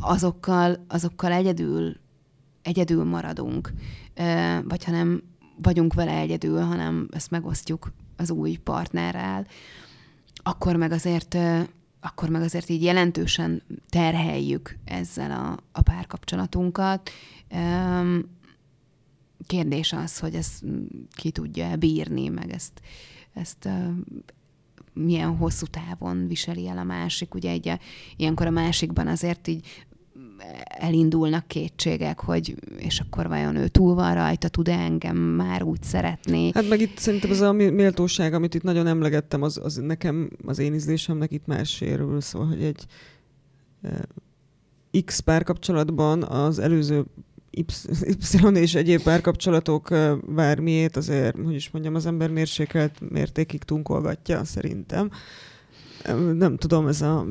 azokkal, 0.00 0.84
azokkal 0.88 1.32
egyedül, 1.32 1.96
egyedül 2.62 3.04
maradunk, 3.04 3.72
vagy 4.64 4.84
ha 4.84 4.90
nem 4.90 5.22
vagyunk 5.62 5.94
vele 5.94 6.12
egyedül, 6.12 6.60
hanem 6.60 7.08
ezt 7.10 7.30
megosztjuk 7.30 7.92
az 8.16 8.30
új 8.30 8.56
partnerrel, 8.56 9.46
akkor 10.34 10.76
meg 10.76 10.92
azért 10.92 11.36
akkor 12.04 12.28
meg 12.28 12.42
azért 12.42 12.68
így 12.68 12.82
jelentősen 12.82 13.62
terheljük 13.88 14.78
ezzel 14.84 15.30
a, 15.30 15.58
a 15.72 15.82
párkapcsolatunkat. 15.82 17.10
Kérdés 19.46 19.92
az, 19.92 20.18
hogy 20.18 20.34
ezt 20.34 20.64
ki 21.10 21.30
tudja 21.30 21.76
bírni, 21.76 22.28
meg 22.28 22.50
ezt 22.50 22.80
ezt 23.34 23.68
milyen 24.92 25.36
hosszú 25.36 25.66
távon 25.66 26.26
viseli 26.26 26.68
el 26.68 26.78
a 26.78 26.84
másik. 26.84 27.34
Ugye 27.34 27.50
egy, 27.50 27.72
ilyenkor 28.16 28.46
a 28.46 28.50
másikban 28.50 29.06
azért 29.06 29.48
így 29.48 29.84
elindulnak 30.64 31.46
kétségek, 31.46 32.20
hogy 32.20 32.54
és 32.78 33.00
akkor 33.00 33.28
vajon 33.28 33.56
ő 33.56 33.68
túl 33.68 33.94
van 33.94 34.14
rajta, 34.14 34.48
tud-e 34.48 34.78
engem 34.78 35.16
már 35.16 35.62
úgy 35.62 35.82
szeretni. 35.82 36.50
Hát 36.54 36.68
meg 36.68 36.80
itt 36.80 36.98
szerintem 36.98 37.30
az 37.30 37.40
a 37.40 37.52
méltóság, 37.52 38.34
amit 38.34 38.54
itt 38.54 38.62
nagyon 38.62 38.86
emlegettem, 38.86 39.42
az, 39.42 39.60
az 39.62 39.76
nekem, 39.76 40.30
az 40.44 40.58
én 40.58 40.74
ízlésemnek 40.74 41.32
itt 41.32 41.46
más 41.46 41.70
sérül, 41.70 42.20
szóval, 42.20 42.48
hogy 42.48 42.62
egy 42.62 42.86
X 45.04 45.20
párkapcsolatban 45.20 46.22
az 46.22 46.58
előző 46.58 47.04
Y 47.52 47.64
és 48.54 48.74
egyéb 48.74 49.02
párkapcsolatok 49.02 49.88
bármiét 50.34 50.96
azért, 50.96 51.36
hogy 51.44 51.54
is 51.54 51.70
mondjam, 51.70 51.94
az 51.94 52.06
ember 52.06 52.30
mérsékelt 52.30 53.10
mértékig 53.10 53.62
tunkolgatja 53.62 54.44
szerintem. 54.44 55.10
Nem 56.32 56.56
tudom, 56.56 56.86
ez 56.86 57.02
a 57.02 57.26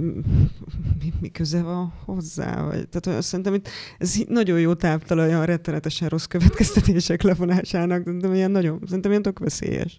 mi, 0.99 1.13
mi 1.19 1.29
köze 1.29 1.61
van 1.61 1.93
hozzá, 2.05 2.63
vagy, 2.63 2.87
tehát 2.87 3.23
szerintem 3.23 3.53
itt 3.53 3.67
ez 3.97 4.15
nagyon 4.27 4.59
jó 4.59 4.73
táptalaja 4.73 5.41
a 5.41 5.45
rettenetesen 5.45 6.09
rossz 6.09 6.25
következtetések 6.25 7.21
levonásának, 7.21 8.09
de 8.09 8.35
ilyen 8.35 8.51
nagyon, 8.51 8.79
szerintem 8.85 9.11
ilyen 9.11 9.23
tök 9.23 9.39
veszélyes. 9.39 9.97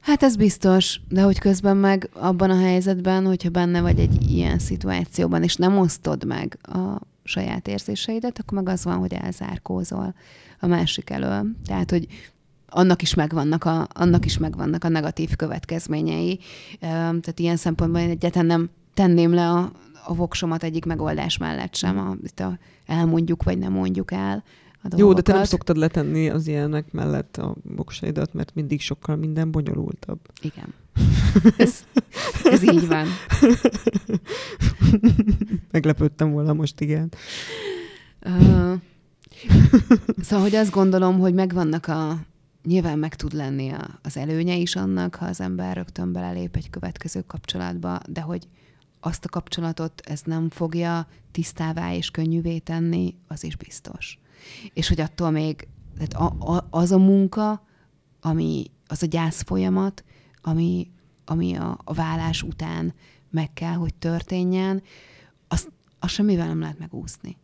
Hát 0.00 0.22
ez 0.22 0.36
biztos, 0.36 1.00
de 1.08 1.22
hogy 1.22 1.38
közben 1.38 1.76
meg 1.76 2.10
abban 2.12 2.50
a 2.50 2.58
helyzetben, 2.58 3.26
hogyha 3.26 3.48
benne 3.48 3.80
vagy 3.80 3.98
egy 3.98 4.30
ilyen 4.30 4.58
szituációban, 4.58 5.42
és 5.42 5.54
nem 5.54 5.78
osztod 5.78 6.24
meg 6.24 6.58
a 6.62 7.00
saját 7.26 7.68
érzéseidet, 7.68 8.38
akkor 8.38 8.62
meg 8.62 8.68
az 8.68 8.84
van, 8.84 8.96
hogy 8.96 9.12
elzárkózol 9.12 10.14
a 10.60 10.66
másik 10.66 11.10
elől. 11.10 11.46
Tehát, 11.66 11.90
hogy 11.90 12.06
annak 12.68 13.02
is 13.02 13.14
megvannak 13.14 13.64
a, 13.64 13.88
annak 13.92 14.24
is 14.24 14.38
megvannak 14.38 14.84
a 14.84 14.88
negatív 14.88 15.36
következményei. 15.36 16.38
Tehát 16.80 17.38
ilyen 17.38 17.56
szempontból 17.56 18.00
én 18.00 18.10
egyáltalán 18.10 18.46
nem 18.46 18.70
tenném 18.94 19.34
le 19.34 19.48
a, 19.48 19.72
a 20.04 20.14
voksomat 20.14 20.62
egyik 20.62 20.84
megoldás 20.84 21.36
mellett 21.36 21.74
sem, 21.74 21.98
a, 21.98 22.16
itt 22.22 22.40
a 22.40 22.58
elmondjuk 22.86 23.42
vagy 23.42 23.58
nem 23.58 23.72
mondjuk 23.72 24.12
el, 24.12 24.44
a 24.92 24.96
Jó, 24.96 25.12
de 25.12 25.20
te 25.20 25.32
nem 25.32 25.44
szoktad 25.44 25.76
letenni 25.76 26.28
az 26.28 26.46
ilyenek 26.46 26.92
mellett 26.92 27.36
a 27.36 27.54
voksaidat, 27.62 28.34
mert 28.34 28.54
mindig 28.54 28.80
sokkal 28.80 29.16
minden 29.16 29.50
bonyolultabb. 29.50 30.20
Igen. 30.40 30.74
Ez, 31.56 31.84
ez 32.44 32.62
így 32.62 32.86
van. 32.86 33.06
Meglepődtem 35.72 36.30
volna 36.30 36.52
most, 36.52 36.80
igen. 36.80 37.12
Uh, 38.24 38.74
szóval, 40.22 40.44
hogy 40.44 40.54
azt 40.54 40.70
gondolom, 40.70 41.18
hogy 41.18 41.34
megvannak 41.34 41.86
a, 41.86 42.18
nyilván 42.64 42.98
meg 42.98 43.14
tud 43.14 43.32
lenni 43.32 43.68
a, 43.68 43.98
az 44.02 44.16
előnye 44.16 44.56
is 44.56 44.76
annak, 44.76 45.14
ha 45.14 45.26
az 45.26 45.40
ember 45.40 45.76
rögtön 45.76 46.12
belelép 46.12 46.56
egy 46.56 46.70
következő 46.70 47.22
kapcsolatba, 47.26 48.00
de 48.08 48.20
hogy 48.20 48.48
azt 49.00 49.24
a 49.24 49.28
kapcsolatot 49.28 50.02
ez 50.04 50.20
nem 50.24 50.50
fogja 50.50 51.08
tisztává 51.30 51.94
és 51.94 52.10
könnyűvé 52.10 52.58
tenni, 52.58 53.14
az 53.28 53.44
is 53.44 53.56
biztos 53.56 54.18
és 54.72 54.88
hogy 54.88 55.00
attól 55.00 55.30
még 55.30 55.68
tehát 55.98 56.14
a, 56.14 56.54
a, 56.54 56.66
az 56.70 56.92
a 56.92 56.98
munka, 56.98 57.62
ami, 58.20 58.64
az 58.86 59.02
a 59.02 59.06
gyász 59.06 59.42
folyamat, 59.42 60.04
ami, 60.42 60.90
ami 61.24 61.54
a, 61.54 61.78
a 61.84 61.94
vállás 61.94 62.42
után 62.42 62.94
meg 63.30 63.52
kell, 63.52 63.74
hogy 63.74 63.94
történjen, 63.94 64.82
azt, 65.48 65.70
azt 65.98 66.12
semmivel 66.12 66.46
nem 66.46 66.60
lehet 66.60 66.78
megúszni. 66.78 67.36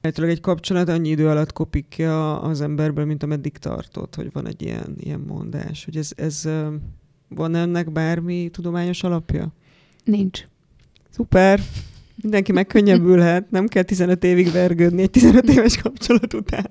Egytől 0.00 0.28
egy 0.28 0.40
kapcsolat 0.40 0.88
annyi 0.88 1.08
idő 1.08 1.28
alatt 1.28 1.52
kopik 1.52 1.88
ki 1.88 2.02
az 2.02 2.60
emberből, 2.60 3.04
mint 3.04 3.22
ameddig 3.22 3.58
tartott, 3.58 4.14
hogy 4.14 4.32
van 4.32 4.46
egy 4.46 4.62
ilyen, 4.62 4.94
ilyen 4.98 5.20
mondás. 5.20 5.84
Hogy 5.84 5.96
ez, 5.96 6.10
ez 6.16 6.48
van 7.28 7.54
ennek 7.54 7.92
bármi 7.92 8.48
tudományos 8.50 9.02
alapja? 9.02 9.52
Nincs. 10.04 10.44
Szuper! 11.10 11.60
Mindenki 12.22 12.52
megkönnyebbülhet, 12.52 13.50
nem 13.50 13.66
kell 13.66 13.82
15 13.82 14.24
évig 14.24 14.50
vergődni 14.50 15.02
egy 15.02 15.10
15 15.10 15.48
éves 15.48 15.76
kapcsolat 15.76 16.34
után. 16.34 16.68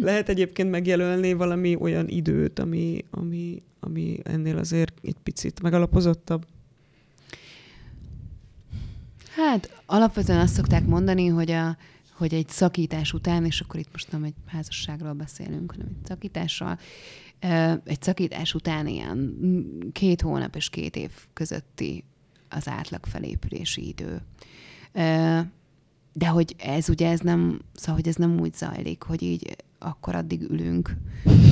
Lehet 0.00 0.28
egyébként 0.28 0.70
megjelölni 0.70 1.32
valami 1.32 1.76
olyan 1.80 2.08
időt, 2.08 2.58
ami, 2.58 3.04
ami, 3.10 3.62
ami 3.80 4.18
ennél 4.24 4.58
azért 4.58 4.94
egy 5.02 5.16
picit 5.22 5.62
megalapozottabb? 5.62 6.46
Hát 9.36 9.82
alapvetően 9.86 10.38
azt 10.38 10.54
szokták 10.54 10.86
mondani, 10.86 11.26
hogy, 11.26 11.50
a, 11.50 11.76
hogy 12.12 12.34
egy 12.34 12.48
szakítás 12.48 13.12
után, 13.12 13.44
és 13.44 13.60
akkor 13.60 13.80
itt 13.80 13.92
most 13.92 14.12
nem 14.12 14.24
egy 14.24 14.34
házasságról 14.46 15.12
beszélünk, 15.12 15.70
hanem 15.70 15.86
egy 15.88 16.06
szakításról, 16.06 16.78
egy 17.84 18.02
szakítás 18.02 18.54
után 18.54 18.86
ilyen 18.86 19.36
két 19.92 20.20
hónap 20.20 20.56
és 20.56 20.68
két 20.68 20.96
év 20.96 21.10
közötti 21.32 22.04
az 22.48 22.68
átlag 22.68 23.06
felépülési 23.06 23.88
idő. 23.88 24.20
De 26.12 26.28
hogy 26.28 26.54
ez 26.58 26.88
ugye 26.88 27.10
ez 27.10 27.20
nem, 27.20 27.60
szóval, 27.74 27.94
hogy 27.94 28.08
ez 28.08 28.14
nem 28.14 28.40
úgy 28.40 28.54
zajlik, 28.54 29.02
hogy 29.02 29.22
így 29.22 29.56
akkor 29.78 30.14
addig 30.14 30.42
ülünk 30.50 30.96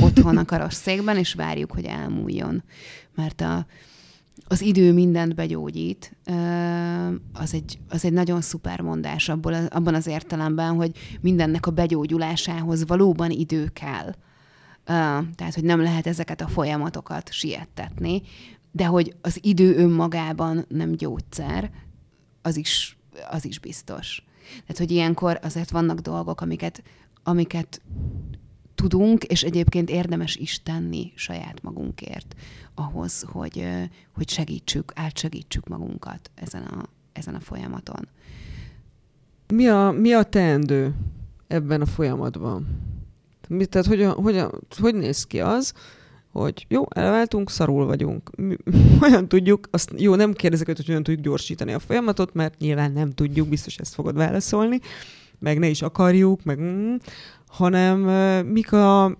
otthon 0.00 0.36
a 0.36 0.44
karosszékben, 0.44 1.16
és 1.16 1.34
várjuk, 1.34 1.72
hogy 1.72 1.84
elmúljon. 1.84 2.62
Mert 3.14 3.40
a, 3.40 3.66
az 4.48 4.60
idő 4.60 4.92
mindent 4.92 5.34
begyógyít, 5.34 6.16
az 7.32 7.54
egy, 7.54 7.78
az 7.88 8.04
egy 8.04 8.12
nagyon 8.12 8.40
szuper 8.40 8.80
mondás 8.80 9.28
abból, 9.28 9.54
abban 9.54 9.94
az 9.94 10.06
értelemben, 10.06 10.74
hogy 10.74 10.90
mindennek 11.20 11.66
a 11.66 11.70
begyógyulásához 11.70 12.86
valóban 12.86 13.30
idő 13.30 13.68
kell. 13.72 14.14
Tehát, 15.34 15.54
hogy 15.54 15.64
nem 15.64 15.82
lehet 15.82 16.06
ezeket 16.06 16.40
a 16.40 16.48
folyamatokat 16.48 17.32
siettetni, 17.32 18.22
de 18.76 18.86
hogy 18.86 19.16
az 19.20 19.38
idő 19.42 19.76
önmagában 19.76 20.64
nem 20.68 20.92
gyógyszer, 20.92 21.70
az 22.42 22.56
is, 22.56 22.98
az 23.30 23.44
is 23.44 23.58
biztos. 23.58 24.24
Tehát, 24.60 24.78
hogy 24.78 24.90
ilyenkor 24.90 25.38
azért 25.42 25.70
vannak 25.70 25.98
dolgok, 25.98 26.40
amiket, 26.40 26.82
amiket 27.22 27.82
tudunk, 28.74 29.24
és 29.24 29.42
egyébként 29.42 29.90
érdemes 29.90 30.36
is 30.36 30.62
tenni 30.62 31.12
saját 31.14 31.62
magunkért 31.62 32.34
ahhoz, 32.74 33.22
hogy, 33.22 33.68
hogy 34.14 34.28
segítsük, 34.28 34.92
átsegítsük 34.94 35.68
magunkat 35.68 36.30
ezen 36.34 36.62
a, 36.62 36.82
ezen 37.12 37.34
a 37.34 37.40
folyamaton. 37.40 38.08
Mi 39.46 39.68
a, 39.68 39.90
mi 39.90 40.12
a 40.12 40.22
teendő 40.22 40.94
ebben 41.46 41.80
a 41.80 41.86
folyamatban? 41.86 42.66
Tehát 43.48 43.86
hogy, 43.86 44.04
hogy, 44.04 44.44
hogy 44.78 44.94
néz 44.94 45.24
ki 45.24 45.40
az, 45.40 45.72
hogy 46.40 46.66
jó, 46.68 46.84
elváltunk, 46.88 47.50
szarul 47.50 47.86
vagyunk. 47.86 48.30
Olyan 49.02 49.28
tudjuk, 49.28 49.68
azt 49.70 49.92
jó, 49.96 50.14
nem 50.14 50.32
kérdezek 50.32 50.66
hogy 50.66 50.86
hogyan 50.86 51.02
tudjuk 51.02 51.24
gyorsítani 51.24 51.72
a 51.72 51.78
folyamatot, 51.78 52.34
mert 52.34 52.58
nyilván 52.58 52.92
nem 52.92 53.10
tudjuk, 53.10 53.48
biztos 53.48 53.76
ezt 53.76 53.94
fogod 53.94 54.16
válaszolni, 54.16 54.80
meg 55.38 55.58
ne 55.58 55.68
is 55.68 55.82
akarjuk, 55.82 56.44
meg 56.44 56.60
mm, 56.60 56.94
hanem 57.46 57.98
mik 58.46 58.72
a, 58.72 59.16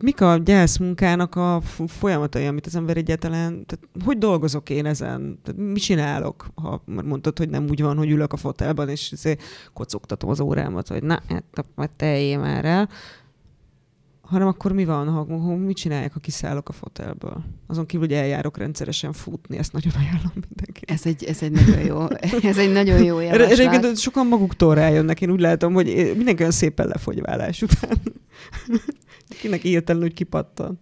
mik 0.00 0.20
a 0.20 0.36
gyászmunkának 0.36 1.34
a 1.34 1.60
folyamatai, 1.86 2.46
amit 2.46 2.66
az 2.66 2.76
ember 2.76 2.96
egyáltalán, 2.96 3.66
tehát 3.66 3.88
hogy 4.04 4.18
dolgozok 4.18 4.70
én 4.70 4.86
ezen, 4.86 5.38
tehát 5.42 5.60
mit 5.60 5.82
csinálok, 5.82 6.46
ha 6.54 6.82
mondtad, 6.84 7.38
hogy 7.38 7.48
nem 7.48 7.66
úgy 7.68 7.82
van, 7.82 7.96
hogy 7.96 8.10
ülök 8.10 8.32
a 8.32 8.36
fotelban, 8.36 8.88
és 8.88 9.12
izé 9.12 9.36
kocogtatom 9.72 10.30
az 10.30 10.40
órámat, 10.40 10.88
hogy 10.88 11.02
na, 11.02 11.22
hát 11.76 11.90
te 11.96 12.36
már 12.36 12.64
el, 12.64 12.88
hanem 14.30 14.46
akkor 14.46 14.72
mi 14.72 14.84
van, 14.84 15.08
ha, 15.08 15.38
ha 15.38 15.56
mit 15.56 15.76
csinálják, 15.76 16.12
ha 16.12 16.20
kiszállok 16.20 16.68
a 16.68 16.72
fotelből? 16.72 17.44
Azon 17.66 17.86
kívül, 17.86 18.06
hogy 18.06 18.16
eljárok 18.16 18.56
rendszeresen 18.56 19.12
futni, 19.12 19.58
ezt 19.58 19.72
nagyon 19.72 19.92
ajánlom 19.96 20.32
mindenki. 20.32 20.80
Ez 20.86 21.00
egy, 21.04 21.24
ez 21.24 21.42
egy 21.42 21.50
nagyon 21.50 21.80
jó, 21.80 22.06
ez 22.42 22.58
egy 22.58 22.72
nagyon 22.72 23.04
jó 23.04 23.20
javaslat. 23.20 23.50
Egyébként 23.50 23.98
sokan 23.98 24.26
maguktól 24.26 24.74
rájönnek, 24.74 25.20
én 25.20 25.30
úgy 25.30 25.40
látom, 25.40 25.72
hogy 25.72 26.12
mindenki 26.16 26.40
olyan 26.40 26.52
szépen 26.52 26.86
lefogy 26.86 27.20
vállás 27.20 27.62
után. 27.62 28.02
Kinek 29.40 29.64
értelen, 29.64 30.02
hogy 30.02 30.14
kipattan. 30.14 30.78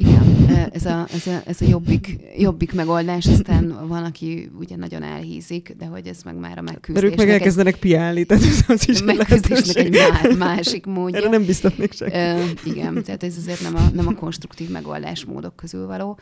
Igen, 0.00 0.70
ez 0.72 0.84
a, 0.84 1.06
ez 1.12 1.26
a, 1.26 1.40
ez 1.44 1.60
a 1.60 1.64
jobbik, 1.64 2.20
jobbik 2.36 2.72
megoldás, 2.72 3.26
aztán 3.26 3.88
van, 3.88 4.04
aki 4.04 4.50
ugye 4.58 4.76
nagyon 4.76 5.02
elhízik, 5.02 5.74
de 5.78 5.86
hogy 5.86 6.06
ez 6.06 6.22
meg 6.22 6.36
már 6.36 6.58
a 6.58 6.62
megküzdésnek. 6.62 7.02
Mert 7.02 7.20
ők 7.20 7.26
meg 7.26 7.40
elkezdenek 7.40 7.74
egy, 7.74 7.80
piálni, 7.80 8.24
tehát 8.24 8.44
ez 8.68 8.88
is 8.88 9.02
megküzdésnek 9.02 9.76
egy 9.76 9.92
má, 9.92 10.46
másik 10.46 10.86
módja. 10.86 11.18
Erre 11.18 11.28
nem 11.28 11.44
biztatnék 11.44 11.92
senki. 11.92 12.14
E, 12.14 12.44
igen, 12.64 13.02
tehát 13.02 13.22
ez 13.22 13.36
azért 13.36 13.62
nem 13.62 13.74
a, 13.76 13.88
nem 13.92 14.06
a 14.06 14.14
konstruktív 14.14 14.70
megoldás 14.70 15.24
módok 15.24 15.56
közül 15.56 15.86
való. 15.86 16.18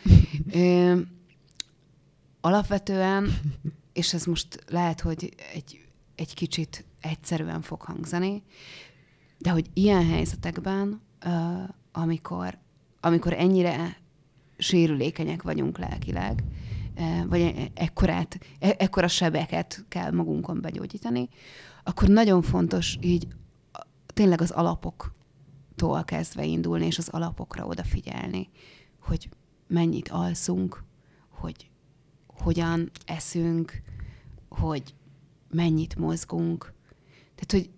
E, 0.53 0.97
alapvetően, 2.41 3.39
és 3.93 4.15
ez 4.15 4.25
most 4.25 4.65
lehet, 4.69 5.01
hogy 5.01 5.29
egy, 5.55 5.81
egy 6.15 6.35
kicsit 6.35 6.85
egyszerűen 7.01 7.63
fog 7.63 7.83
hangzani, 7.83 8.43
de 9.39 9.51
hogy 9.51 9.67
ilyen 9.75 10.07
helyzetekben, 10.07 11.01
amikor 11.93 12.59
amikor 13.07 13.33
ennyire 13.33 13.97
sérülékenyek 14.57 15.43
vagyunk 15.43 15.79
lelkileg, 15.79 16.45
e, 16.95 17.25
vagy 17.27 17.41
e, 17.41 17.53
ekkorát, 17.75 18.39
e, 18.59 18.75
ekkora 18.79 19.09
sebeket 19.09 19.85
kell 19.89 20.11
magunkon 20.11 20.61
begyógyítani, 20.61 21.29
akkor 21.85 22.09
nagyon 22.09 22.43
fontos 22.43 22.99
így 23.01 23.29
tényleg 24.07 24.41
az 24.41 24.51
alapoktól 24.51 26.05
kezdve 26.05 26.45
indulni, 26.45 26.87
és 26.87 26.99
az 26.99 27.09
alapokra 27.09 27.67
odafigyelni, 27.67 28.49
hogy 29.01 29.29
mennyit 29.67 30.09
alszunk, 30.09 30.85
hogy 31.29 31.71
hogyan 32.27 32.91
eszünk, 33.05 33.83
hogy 34.49 34.95
mennyit 35.51 35.97
mozgunk. 35.97 36.73
Tehát, 37.35 37.53
hogy 37.53 37.71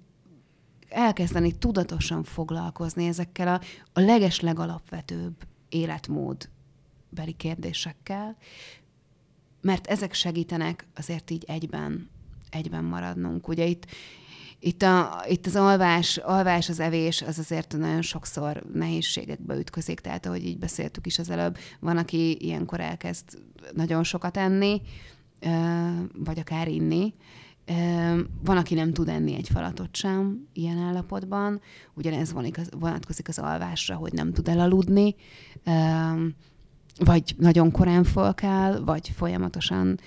elkezdeni 0.88 1.53
tudatosan 1.53 2.24
foglalkozni 2.24 3.07
ezekkel 3.07 3.48
a, 3.48 3.61
a 3.92 4.01
leges-legalapvetőbb 4.01 5.35
életmódbeli 5.68 7.33
kérdésekkel, 7.37 8.37
mert 9.61 9.87
ezek 9.87 10.12
segítenek 10.14 10.87
azért 10.96 11.31
így 11.31 11.44
egyben, 11.46 12.11
egyben 12.51 12.85
maradnunk. 12.85 13.48
Ugye 13.48 13.64
itt, 13.64 13.87
itt, 14.61 14.83
a, 14.83 15.24
itt 15.29 15.46
az 15.46 15.57
alvás, 15.57 16.16
alvás, 16.16 16.68
az 16.68 16.81
evés, 16.81 17.22
az 17.22 17.38
azért 17.38 17.77
nagyon 17.77 18.03
sokszor 18.03 18.64
nehézségekbe 18.72 19.57
ütközik, 19.57 20.01
tehát 20.01 20.27
ahogy 20.27 20.46
így 20.46 20.59
beszéltük 20.59 21.07
is 21.07 21.18
az 21.18 21.31
előbb, 21.31 21.59
van, 21.81 21.96
aki 21.96 22.44
ilyenkor 22.44 22.81
elkezd 22.81 23.24
nagyon 23.74 24.05
sokat 24.05 24.37
enni, 24.37 24.83
vagy 26.24 26.38
akár 26.38 26.68
inni, 26.68 27.14
van, 28.44 28.57
aki 28.57 28.74
nem 28.74 28.92
tud 28.92 29.09
enni 29.09 29.35
egy 29.35 29.48
falatot 29.48 29.96
sem 29.96 30.48
ilyen 30.52 30.78
állapotban, 30.78 31.61
ugyanez 31.94 32.35
vonatkozik 32.78 33.28
az 33.28 33.38
alvásra, 33.38 33.96
hogy 33.96 34.12
nem 34.12 34.33
tud 34.33 34.48
elaludni, 34.48 35.14
vagy 36.98 37.35
nagyon 37.38 37.70
korán 37.70 38.07
kell, 38.35 38.81
vagy 38.85 39.09
folyamatosan 39.09 39.98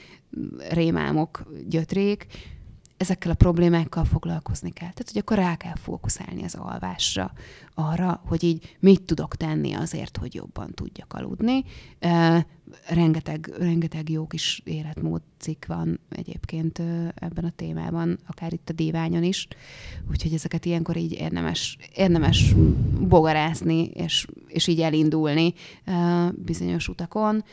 rémálmok 0.69 1.53
gyötrék, 1.67 2.25
ezekkel 3.01 3.31
a 3.31 3.35
problémákkal 3.35 4.05
foglalkozni 4.05 4.69
kell. 4.69 4.89
Tehát, 4.89 5.11
hogy 5.11 5.17
akkor 5.17 5.37
rá 5.37 5.55
kell 5.55 5.75
fókuszálni 5.75 6.43
az 6.43 6.55
alvásra, 6.55 7.33
arra, 7.73 8.21
hogy 8.25 8.43
így 8.43 8.75
mit 8.79 9.01
tudok 9.01 9.35
tenni 9.35 9.73
azért, 9.73 10.17
hogy 10.17 10.35
jobban 10.35 10.73
tudjak 10.73 11.13
aludni. 11.13 11.63
Rengeteg, 12.87 13.53
rengeteg 13.57 14.09
jó 14.09 14.27
kis 14.27 14.61
életmód 14.65 15.21
cikk 15.37 15.65
van 15.65 15.99
egyébként 16.09 16.79
ebben 17.15 17.43
a 17.43 17.51
témában, 17.55 18.19
akár 18.27 18.53
itt 18.53 18.69
a 18.69 18.73
díványon 18.73 19.23
is, 19.23 19.47
úgyhogy 20.09 20.33
ezeket 20.33 20.65
ilyenkor 20.65 20.97
így 20.97 21.11
érdemes, 21.11 21.77
érdemes 21.95 22.53
bogarászni, 22.99 23.83
és, 23.83 24.27
és 24.47 24.67
így 24.67 24.81
elindulni 24.81 25.53
bizonyos 26.35 26.87
utakon. 26.87 27.43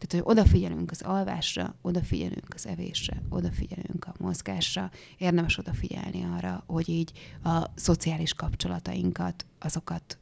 Tehát, 0.00 0.24
hogy 0.24 0.36
odafigyelünk 0.36 0.90
az 0.90 1.02
alvásra, 1.02 1.74
odafigyelünk 1.82 2.54
az 2.54 2.66
evésre, 2.66 3.22
odafigyelünk 3.28 4.04
a 4.04 4.14
mozgásra, 4.18 4.90
érdemes 5.18 5.58
odafigyelni 5.58 6.24
arra, 6.36 6.64
hogy 6.66 6.88
így 6.88 7.12
a 7.42 7.64
szociális 7.74 8.34
kapcsolatainkat, 8.34 9.46
azokat 9.58 10.18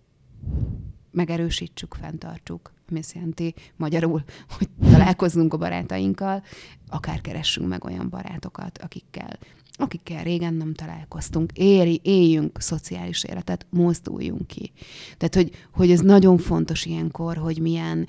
megerősítsük, 1.11 1.95
fenntartsuk, 1.95 2.73
ami 2.89 2.99
azt 2.99 3.15
jelenti 3.15 3.55
magyarul, 3.77 4.25
hogy 4.59 4.69
találkozzunk 4.91 5.55
a 5.55 5.57
barátainkkal, 5.57 6.43
akár 6.89 7.21
keressünk 7.21 7.69
meg 7.69 7.85
olyan 7.85 8.09
barátokat, 8.09 8.79
akikkel, 8.79 9.39
akikkel 9.73 10.23
régen 10.23 10.55
nem 10.55 10.75
találkoztunk. 10.75 11.53
Éri, 11.53 12.01
éljünk 12.03 12.61
szociális 12.61 13.25
életet, 13.25 13.67
mozduljunk 13.71 14.47
ki. 14.47 14.73
Tehát, 15.17 15.35
hogy, 15.35 15.51
hogy 15.73 15.91
ez 15.91 16.01
nagyon 16.01 16.39
fontos 16.39 16.85
ilyenkor, 16.85 17.37
hogy 17.37 17.59
milyen, 17.59 18.07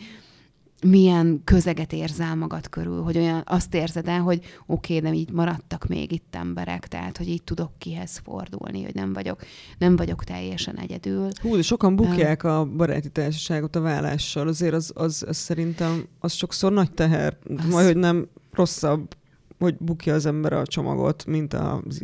milyen 0.81 1.41
közeget 1.43 1.93
érzel 1.93 2.35
magad 2.35 2.69
körül, 2.69 3.01
hogy 3.01 3.17
olyan 3.17 3.41
azt 3.45 3.73
érzed 3.73 4.07
el, 4.07 4.21
hogy 4.21 4.41
oké, 4.65 4.97
okay, 4.97 5.09
de 5.09 5.17
így 5.17 5.31
maradtak 5.31 5.87
még 5.87 6.11
itt 6.11 6.35
emberek, 6.35 6.87
tehát 6.87 7.17
hogy 7.17 7.29
így 7.29 7.43
tudok 7.43 7.71
kihez 7.77 8.21
fordulni, 8.23 8.83
hogy 8.83 8.93
nem 8.93 9.13
vagyok, 9.13 9.41
nem 9.77 9.95
vagyok 9.95 10.23
teljesen 10.23 10.77
egyedül. 10.77 11.29
Hú, 11.41 11.55
de 11.55 11.61
sokan 11.61 11.95
bukják 11.95 12.43
a 12.43 12.65
baráti 12.65 13.09
társaságot 13.09 13.75
a 13.75 13.81
vállással, 13.81 14.47
azért 14.47 14.73
az, 14.73 14.91
az, 14.95 15.23
az 15.27 15.37
szerintem 15.37 16.07
az 16.19 16.33
sokszor 16.33 16.71
nagy 16.71 16.91
teher, 16.91 17.37
az... 17.57 17.65
majd 17.69 17.85
hogy 17.85 17.97
nem 17.97 18.27
rosszabb, 18.51 19.15
hogy 19.59 19.77
bukja 19.77 20.13
az 20.13 20.25
ember 20.25 20.53
a 20.53 20.65
csomagot, 20.65 21.25
mint 21.25 21.53
az, 21.53 22.01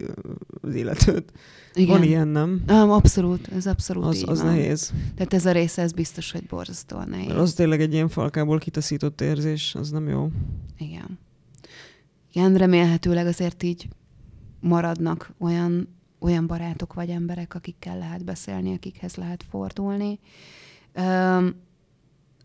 az 0.61 0.73
életőt. 0.73 1.31
Igen. 1.75 1.97
Van 1.97 2.03
ilyen, 2.03 2.27
nem? 2.27 2.63
Um, 2.69 2.91
abszolút, 2.91 3.47
ez 3.47 3.65
abszolút 3.67 4.05
Az, 4.05 4.23
az 4.27 4.41
van. 4.41 4.53
nehéz. 4.53 4.93
Tehát 5.15 5.33
ez 5.33 5.45
a 5.45 5.51
része, 5.51 5.81
ez 5.81 5.91
biztos, 5.91 6.31
hogy 6.31 6.45
borzasztóan 6.45 7.09
nehéz. 7.09 7.27
Mert 7.27 7.39
az 7.39 7.53
tényleg 7.53 7.81
egy 7.81 7.93
ilyen 7.93 8.09
falkából 8.09 8.59
kitaszított 8.59 9.21
érzés, 9.21 9.75
az 9.75 9.89
nem 9.89 10.07
jó. 10.07 10.29
Igen. 10.77 11.19
Igen, 12.33 12.55
remélhetőleg 12.55 13.27
azért 13.27 13.63
így 13.63 13.87
maradnak 14.59 15.33
olyan, 15.37 15.95
olyan 16.19 16.47
barátok 16.47 16.93
vagy 16.93 17.09
emberek, 17.09 17.55
akikkel 17.55 17.97
lehet 17.97 18.25
beszélni, 18.25 18.73
akikhez 18.73 19.15
lehet 19.15 19.43
fordulni. 19.49 20.19
Um, 20.95 21.55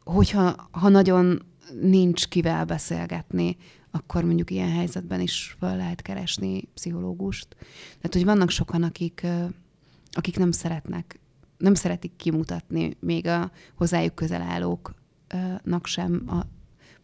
hogyha 0.05 0.69
ha 0.71 0.89
nagyon 0.89 1.43
nincs 1.81 2.29
kivel 2.29 2.65
beszélgetni, 2.65 3.57
akkor 3.91 4.25
mondjuk 4.25 4.51
ilyen 4.51 4.71
helyzetben 4.71 5.21
is 5.21 5.57
fel 5.59 5.77
lehet 5.77 6.03
keresni 6.03 6.63
pszichológust. 6.75 7.57
Tehát, 7.97 8.13
hogy 8.13 8.25
vannak 8.25 8.51
sokan, 8.51 8.83
akik, 8.83 9.27
akik 10.13 10.39
nem 10.39 10.51
szeretnek, 10.51 11.21
nem 11.59 11.75
szeretik 11.75 12.17
kimutatni 12.17 12.97
még 13.01 13.27
a 13.27 13.51
hozzájuk 13.75 14.15
közel 14.15 14.43
állóknak 14.43 15.87
sem 15.87 16.23
a, 16.27 16.47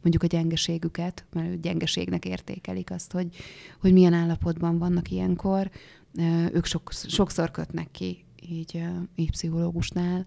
mondjuk 0.03 0.23
a 0.23 0.37
gyengeségüket, 0.37 1.25
mert 1.33 1.61
gyengeségnek 1.61 2.25
értékelik 2.25 2.91
azt, 2.91 3.13
hogy, 3.13 3.37
hogy 3.81 3.93
milyen 3.93 4.13
állapotban 4.13 4.79
vannak 4.79 5.11
ilyenkor. 5.11 5.71
Ők 6.53 6.65
sok, 6.65 6.93
sokszor 6.93 7.51
kötnek 7.51 7.91
ki 7.91 8.25
így, 8.49 8.83
így 9.15 9.31
pszichológusnál 9.31 10.27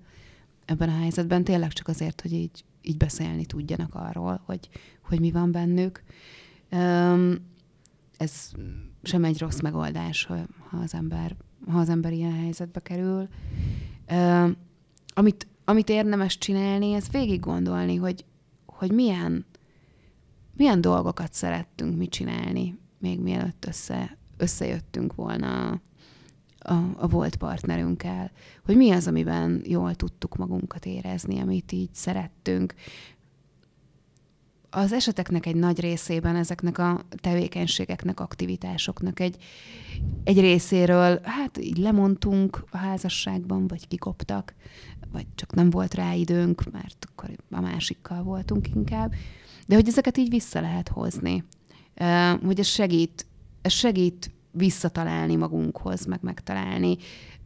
ebben 0.65 0.89
a 0.89 0.97
helyzetben, 0.97 1.43
tényleg 1.43 1.73
csak 1.73 1.87
azért, 1.87 2.21
hogy 2.21 2.33
így, 2.33 2.63
így 2.81 2.97
beszélni 2.97 3.45
tudjanak 3.45 3.95
arról, 3.95 4.41
hogy, 4.45 4.69
hogy 5.01 5.19
mi 5.19 5.31
van 5.31 5.51
bennük. 5.51 6.03
Ez 8.17 8.51
sem 9.03 9.23
egy 9.23 9.39
rossz 9.39 9.60
megoldás, 9.60 10.25
ha 10.25 10.38
az 10.82 10.93
ember, 10.93 11.36
ha 11.67 11.79
az 11.79 11.89
ember 11.89 12.13
ilyen 12.13 12.36
helyzetbe 12.36 12.79
kerül. 12.79 13.27
Amit, 15.13 15.47
amit 15.65 15.89
érdemes 15.89 16.38
csinálni, 16.38 16.93
ez 16.93 17.10
végig 17.12 17.39
gondolni, 17.39 17.95
hogy, 17.95 18.25
hogy 18.65 18.91
milyen, 18.91 19.45
milyen 20.55 20.82
dolgokat 20.82 21.34
szerettünk 21.34 21.97
mi 21.97 22.08
csinálni, 22.08 22.77
még 22.97 23.19
mielőtt 23.19 23.65
össze, 23.65 24.17
összejöttünk 24.38 25.15
volna 25.15 25.82
a, 26.60 26.73
a 26.97 27.08
volt 27.08 27.36
partnerünkkel, 27.36 28.32
hogy 28.65 28.75
mi 28.75 28.91
az, 28.91 29.08
amiben 29.08 29.62
jól 29.65 29.95
tudtuk 29.95 30.36
magunkat 30.36 30.86
érezni, 30.86 31.39
amit 31.39 31.71
így 31.71 31.93
szerettünk, 31.93 32.73
az 34.69 34.93
eseteknek 34.93 35.45
egy 35.45 35.55
nagy 35.55 35.79
részében 35.79 36.36
ezeknek 36.36 36.77
a 36.77 37.01
tevékenységeknek, 37.15 38.19
aktivitásoknak 38.19 39.19
egy, 39.19 39.38
egy 40.23 40.39
részéről, 40.39 41.19
hát 41.23 41.58
így 41.58 41.77
lemondtunk 41.77 42.63
a 42.71 42.77
házasságban, 42.77 43.67
vagy 43.67 43.88
kikoptak, 43.88 44.53
vagy 45.12 45.25
csak 45.36 45.53
nem 45.53 45.69
volt 45.69 45.93
rá 45.93 46.13
időnk, 46.13 46.71
mert 46.71 47.08
akkor 47.12 47.29
a 47.51 47.62
másikkal 47.62 48.23
voltunk 48.23 48.67
inkább. 48.75 49.13
De 49.67 49.75
hogy 49.75 49.88
ezeket 49.88 50.17
így 50.17 50.29
vissza 50.29 50.62
lehet 50.62 50.88
hozni. 50.88 51.43
Hogy 52.45 52.60
ez 52.60 52.67
segít, 52.67 53.25
ez 53.62 53.71
segít 53.71 54.32
visszatalálni 54.51 55.36
magunkhoz, 55.36 56.05
meg 56.05 56.19
megtalálni, 56.21 56.97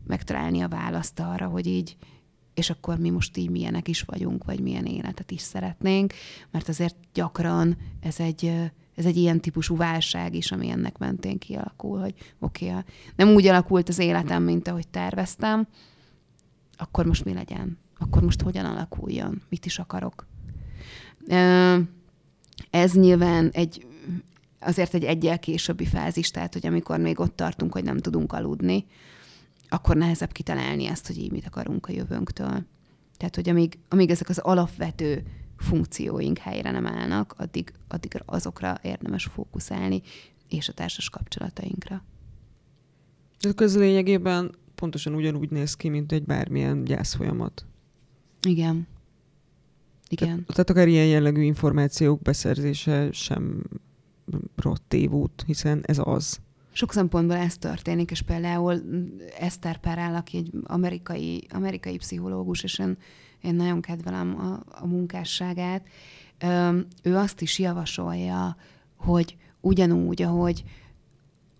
megtalálni 0.07 0.61
a 0.61 0.67
választ 0.67 1.19
arra, 1.19 1.47
hogy 1.47 1.67
így, 1.67 1.95
és 2.53 2.69
akkor 2.69 2.97
mi 2.97 3.09
most 3.09 3.37
így 3.37 3.49
milyenek 3.49 3.87
is 3.87 4.01
vagyunk, 4.01 4.43
vagy 4.43 4.59
milyen 4.59 4.85
életet 4.85 5.31
is 5.31 5.41
szeretnénk, 5.41 6.13
mert 6.51 6.69
azért 6.69 6.95
gyakran 7.13 7.77
ez 7.99 8.19
egy, 8.19 8.45
ez 8.95 9.05
egy 9.05 9.17
ilyen 9.17 9.39
típusú 9.39 9.75
válság 9.75 10.35
is, 10.35 10.51
ami 10.51 10.69
ennek 10.69 10.97
mentén 10.97 11.37
kialakul, 11.37 11.99
hogy 11.99 12.13
oké, 12.39 12.69
okay, 12.69 12.81
nem 13.15 13.29
úgy 13.29 13.47
alakult 13.47 13.89
az 13.89 13.99
életem, 13.99 14.43
mint 14.43 14.67
ahogy 14.67 14.87
terveztem, 14.87 15.67
akkor 16.77 17.05
most 17.05 17.25
mi 17.25 17.33
legyen? 17.33 17.77
Akkor 17.97 18.23
most 18.23 18.41
hogyan 18.41 18.65
alakuljon? 18.65 19.41
Mit 19.49 19.65
is 19.65 19.79
akarok? 19.79 20.27
Ez 22.69 22.93
nyilván 22.93 23.49
egy, 23.49 23.85
azért 24.59 24.93
egy 24.93 25.03
egyel 25.03 25.39
későbbi 25.39 25.85
fázis, 25.85 26.31
tehát 26.31 26.53
hogy 26.53 26.67
amikor 26.67 26.99
még 26.99 27.19
ott 27.19 27.35
tartunk, 27.35 27.73
hogy 27.73 27.83
nem 27.83 27.97
tudunk 27.97 28.33
aludni, 28.33 28.85
akkor 29.73 29.95
nehezebb 29.95 30.31
kitalálni 30.31 30.85
ezt, 30.85 31.07
hogy 31.07 31.17
így 31.17 31.31
mit 31.31 31.45
akarunk 31.45 31.87
a 31.87 31.91
jövőnktől. 31.91 32.65
Tehát, 33.17 33.35
hogy 33.35 33.49
amíg, 33.49 33.77
amíg 33.89 34.09
ezek 34.09 34.29
az 34.29 34.37
alapvető 34.37 35.23
funkcióink 35.57 36.37
helyre 36.37 36.71
nem 36.71 36.85
állnak, 36.85 37.33
addig, 37.37 37.73
addig 37.87 38.21
azokra 38.25 38.79
érdemes 38.81 39.25
fókuszálni, 39.25 40.01
és 40.49 40.69
a 40.69 40.73
társas 40.73 41.09
kapcsolatainkra. 41.09 42.03
Ez 43.39 43.53
az 43.55 43.77
lényegében 43.77 44.55
pontosan 44.75 45.13
ugyanúgy 45.13 45.49
néz 45.49 45.75
ki, 45.75 45.89
mint 45.89 46.11
egy 46.11 46.23
bármilyen 46.23 46.83
gyászfolyamat. 46.83 47.65
Igen. 48.47 48.87
Igen. 50.09 50.27
Tehát, 50.27 50.45
tehát 50.47 50.69
akár 50.69 50.87
ilyen 50.87 51.07
jellegű 51.07 51.41
információk 51.41 52.21
beszerzése 52.21 53.11
sem 53.11 53.63
rott 54.55 54.83
tévút, 54.87 55.43
hiszen 55.45 55.81
ez 55.85 55.99
az. 56.03 56.39
Sok 56.75 56.93
szempontból 56.93 57.37
ez 57.37 57.57
történik, 57.57 58.11
és 58.11 58.21
például 58.21 58.81
Eszter 59.39 59.77
Perel, 59.77 60.15
aki 60.15 60.37
egy 60.37 60.51
amerikai, 60.63 61.47
amerikai 61.49 61.97
pszichológus, 61.97 62.63
és 62.63 62.79
én, 62.79 62.97
én 63.41 63.55
nagyon 63.55 63.81
kedvelem 63.81 64.39
a, 64.39 64.63
a 64.81 64.87
munkásságát, 64.87 65.87
ő 67.03 67.15
azt 67.15 67.41
is 67.41 67.59
javasolja, 67.59 68.57
hogy 68.95 69.37
ugyanúgy, 69.61 70.21
ahogy 70.21 70.63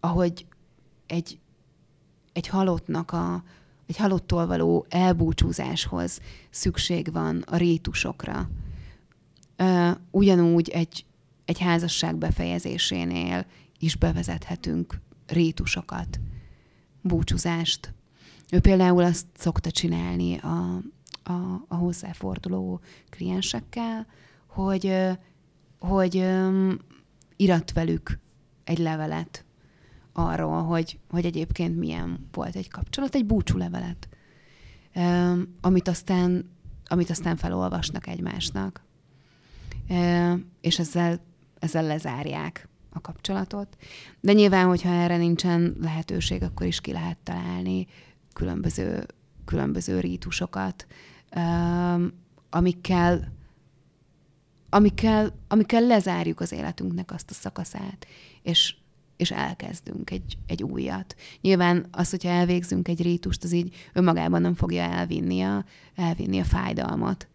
ahogy 0.04 0.46
egy, 1.08 1.40
egy 2.34 2.48
halottnak 2.48 3.12
a, 3.12 3.44
egy 3.88 3.98
halottól 3.98 4.48
való 4.48 4.86
elbúcsúzáshoz 4.90 6.20
szükség 6.50 7.12
van 7.12 7.44
a 7.46 7.58
rétusokra. 7.58 8.50
Ugyanúgy 10.12 10.70
egy, 10.70 11.06
egy 11.46 11.60
házasság 11.60 12.16
befejezésénél 12.16 13.46
is 13.84 13.96
bevezethetünk 13.96 15.00
rétusokat, 15.28 16.20
búcsúzást. 17.02 17.94
Ő 18.52 18.60
például 18.60 19.04
azt 19.04 19.26
szokta 19.38 19.72
csinálni 19.72 20.38
a, 20.38 20.82
a, 21.24 21.64
a 21.68 21.76
hozzáforduló 21.76 22.82
kliensekkel, 23.10 24.08
hogy, 24.48 24.96
hogy 25.80 26.26
irat 27.36 27.72
velük 27.72 28.20
egy 28.64 28.78
levelet 28.78 29.46
arról, 30.14 30.64
hogy, 30.64 31.00
hogy 31.10 31.26
egyébként 31.26 31.78
milyen 31.78 32.28
volt 32.32 32.56
egy 32.56 32.70
kapcsolat, 32.70 33.16
egy 33.16 33.26
búcsú 33.26 33.58
levelet, 33.58 34.08
amit 35.62 35.88
aztán, 35.88 36.50
amit 36.86 37.10
aztán 37.10 37.36
felolvasnak 37.36 38.08
egymásnak. 38.08 38.84
És 40.62 40.80
ezzel, 40.80 41.20
ezzel 41.60 41.84
lezárják 41.84 42.68
a 42.94 43.02
kapcsolatot. 43.02 43.78
De 44.20 44.34
nyilván, 44.34 44.68
hogyha 44.68 44.90
erre 44.90 45.18
nincsen 45.18 45.76
lehetőség, 45.82 46.44
akkor 46.44 46.66
is 46.66 46.82
ki 46.82 46.92
lehet 46.92 47.18
találni 47.24 47.88
különböző, 48.34 49.06
különböző 49.46 50.00
rítusokat, 50.00 50.88
amikkel, 52.50 53.32
amikkel, 54.70 55.40
amikkel 55.48 55.82
lezárjuk 55.82 56.40
az 56.40 56.52
életünknek 56.52 57.12
azt 57.12 57.30
a 57.30 57.34
szakaszát, 57.34 58.08
és, 58.42 58.76
és 59.18 59.32
elkezdünk 59.32 60.10
egy, 60.10 60.38
egy 60.48 60.64
újat. 60.64 61.16
Nyilván 61.42 61.86
az, 61.92 62.10
hogyha 62.10 62.30
elvégzünk 62.30 62.88
egy 62.88 63.02
rítust, 63.02 63.44
az 63.44 63.52
így 63.52 63.76
önmagában 63.94 64.42
nem 64.42 64.56
fogja 64.56 64.82
elvinni 64.82 65.42
a, 65.42 65.66
elvinni 65.96 66.40
a 66.40 66.44
fájdalmat. 66.44 67.28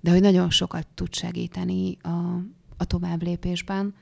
De 0.00 0.10
hogy 0.10 0.20
nagyon 0.20 0.50
sokat 0.50 0.86
tud 0.94 1.14
segíteni 1.14 1.96
a, 2.02 2.42
a 2.76 2.84
tovább 2.84 3.22
lépésben. 3.22 3.94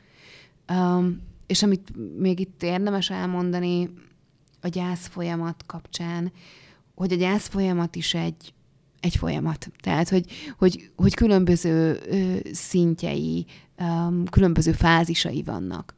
És 1.47 1.63
amit 1.63 1.93
még 2.19 2.41
itt 2.41 2.63
érdemes 2.63 3.11
elmondani 3.11 3.91
a 4.61 4.69
gyász 4.69 5.07
folyamat 5.07 5.63
kapcsán, 5.67 6.33
hogy 6.95 7.13
a 7.13 7.17
gyász 7.17 7.49
folyamat 7.49 7.97
is 7.97 8.15
egy, 8.15 8.55
egy 9.01 9.17
folyamat. 9.17 9.71
Tehát, 9.81 10.09
hogy, 10.09 10.27
hogy, 10.59 10.91
hogy 10.97 11.15
különböző 11.15 11.99
ö, 12.11 12.37
szintjei, 12.53 13.47
um, 13.79 14.25
különböző 14.25 14.73
fázisai 14.73 15.43
vannak. 15.43 15.95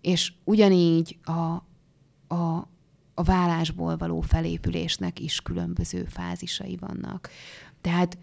És 0.00 0.32
ugyanígy 0.44 1.18
a, 1.22 1.62
a, 2.34 2.68
a 3.14 3.22
vállásból 3.22 3.96
való 3.96 4.20
felépülésnek 4.20 5.20
is 5.20 5.40
különböző 5.40 6.04
fázisai 6.04 6.76
vannak. 6.80 7.28
Tehát 7.80 8.18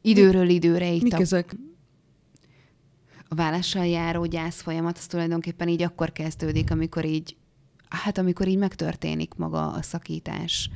időről 0.00 0.48
időre 0.48 0.90
itt 0.92 1.02
Mik 1.02 1.14
a, 1.14 1.20
ezek? 1.20 1.56
A 3.28 3.34
vállással 3.34 3.86
járó 3.86 4.24
gyász 4.24 4.60
folyamat, 4.60 4.98
az 4.98 5.06
tulajdonképpen 5.06 5.68
így 5.68 5.82
akkor 5.82 6.12
kezdődik, 6.12 6.70
amikor 6.70 7.04
így 7.04 7.36
Hát 7.88 8.18
amikor 8.18 8.48
így 8.48 8.58
megtörténik 8.58 9.34
maga 9.34 9.66
a 9.72 9.82
szakítás, 9.82 10.70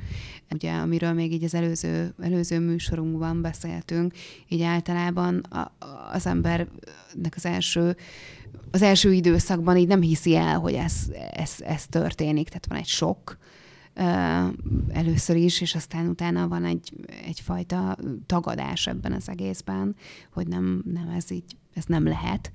ugye, 0.51 0.73
amiről 0.73 1.13
még 1.13 1.33
így 1.33 1.45
az 1.45 1.55
előző, 1.55 2.15
előző 2.23 2.59
műsorunkban 2.61 3.43
beszéltünk, 3.43 4.15
így 4.49 4.63
általában 4.63 5.39
a, 5.39 5.73
az 6.13 6.27
embernek 6.27 7.33
az 7.35 7.47
első 7.47 7.97
az 8.71 8.83
első 8.83 9.13
időszakban 9.13 9.77
így 9.77 9.89
nem 9.89 10.01
hiszi 10.01 10.37
el, 10.37 10.59
hogy 10.59 10.75
ez, 10.75 10.95
ez, 11.33 11.55
ez 11.59 11.87
történik, 11.87 12.49
tehát 12.49 12.67
van 12.67 12.79
egy 12.79 12.87
sok, 12.87 13.39
először 14.89 15.37
is, 15.37 15.61
és 15.61 15.75
aztán 15.75 16.09
utána 16.09 16.49
van 16.49 16.65
egy, 16.65 16.93
egyfajta 17.25 17.97
tagadás 18.27 18.87
ebben 18.87 19.13
az 19.13 19.29
egészben, 19.29 19.97
hogy 20.33 20.49
nem, 20.49 20.83
nem 20.93 21.09
ez 21.09 21.31
így, 21.31 21.57
ez 21.75 21.85
nem 21.85 22.05
lehet. 22.05 22.53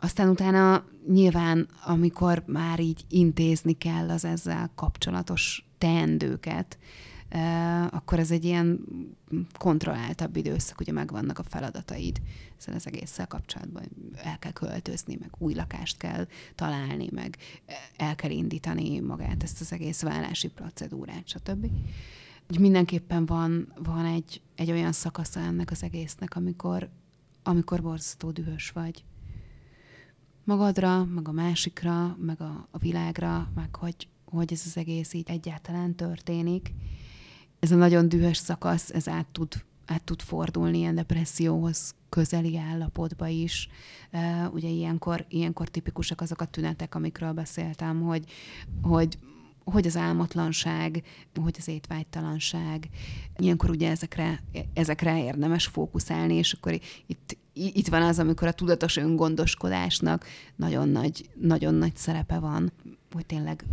Aztán 0.00 0.28
utána 0.28 0.84
nyilván, 1.08 1.68
amikor 1.84 2.42
már 2.46 2.80
így 2.80 3.04
intézni 3.08 3.72
kell 3.72 4.10
az 4.10 4.24
ezzel 4.24 4.70
kapcsolatos 4.74 5.66
teendőket, 5.78 6.78
akkor 7.90 8.18
ez 8.18 8.30
egy 8.30 8.44
ilyen 8.44 8.80
kontrolláltabb 9.58 10.36
időszak, 10.36 10.80
ugye 10.80 10.92
megvannak 10.92 11.38
a 11.38 11.42
feladataid 11.42 12.20
ezzel 12.58 12.74
az 12.74 12.86
egésszel 12.86 13.26
kapcsolatban. 13.26 13.82
El 14.14 14.38
kell 14.38 14.52
költözni, 14.52 15.16
meg 15.20 15.30
új 15.38 15.54
lakást 15.54 15.96
kell 15.98 16.26
találni, 16.54 17.08
meg 17.10 17.36
el 17.96 18.14
kell 18.14 18.30
indítani 18.30 19.00
magát, 19.00 19.42
ezt 19.42 19.60
az 19.60 19.72
egész 19.72 20.02
vállási 20.02 20.48
procedúrát, 20.48 21.28
stb. 21.28 21.66
Úgy 22.50 22.58
mindenképpen 22.58 23.26
van, 23.26 23.72
van 23.82 24.04
egy, 24.04 24.40
egy 24.54 24.70
olyan 24.70 24.92
szakasza 24.92 25.40
ennek 25.40 25.70
az 25.70 25.82
egésznek, 25.82 26.36
amikor, 26.36 26.88
amikor 27.42 27.82
borzasztó 27.82 28.30
dühös 28.30 28.70
vagy 28.70 29.04
magadra, 30.44 31.04
meg 31.04 31.28
a 31.28 31.32
másikra, 31.32 32.16
meg 32.20 32.40
a, 32.40 32.68
a 32.70 32.78
világra, 32.78 33.50
meg 33.54 33.76
hogy, 33.76 34.08
hogy 34.24 34.52
ez 34.52 34.62
az 34.66 34.76
egész 34.76 35.12
így 35.12 35.30
egyáltalán 35.30 35.94
történik. 35.94 36.74
Ez 37.60 37.70
a 37.70 37.76
nagyon 37.76 38.08
dühös 38.08 38.36
szakasz, 38.36 38.90
ez 38.90 39.08
át 39.08 39.26
tud, 39.26 39.64
át 39.86 40.04
tud 40.04 40.20
fordulni 40.20 40.78
ilyen 40.78 40.94
depresszióhoz 40.94 41.94
közeli 42.08 42.56
állapotba 42.56 43.26
is. 43.26 43.68
Uh, 44.12 44.54
ugye 44.54 44.68
ilyenkor, 44.68 45.24
ilyenkor 45.28 45.68
tipikusak 45.68 46.20
azok 46.20 46.40
a 46.40 46.44
tünetek, 46.44 46.94
amikről 46.94 47.32
beszéltem, 47.32 48.02
hogy, 48.02 48.24
hogy 48.82 49.18
hogy 49.64 49.86
az 49.86 49.96
álmatlanság, 49.96 51.02
hogy 51.42 51.54
az 51.58 51.68
étvágytalanság. 51.68 52.88
Ilyenkor 53.36 53.70
ugye 53.70 53.90
ezekre, 53.90 54.42
ezekre 54.74 55.24
érdemes 55.24 55.66
fókuszálni, 55.66 56.34
és 56.34 56.52
akkor 56.52 56.80
itt, 57.06 57.36
itt 57.52 57.88
van 57.88 58.02
az, 58.02 58.18
amikor 58.18 58.48
a 58.48 58.52
tudatos 58.52 58.96
öngondoskodásnak 58.96 60.26
nagyon 60.56 60.88
nagy, 60.88 61.30
nagyon 61.34 61.74
nagy 61.74 61.96
szerepe 61.96 62.38
van, 62.38 62.72
hogy 63.12 63.26
tényleg, 63.26 63.64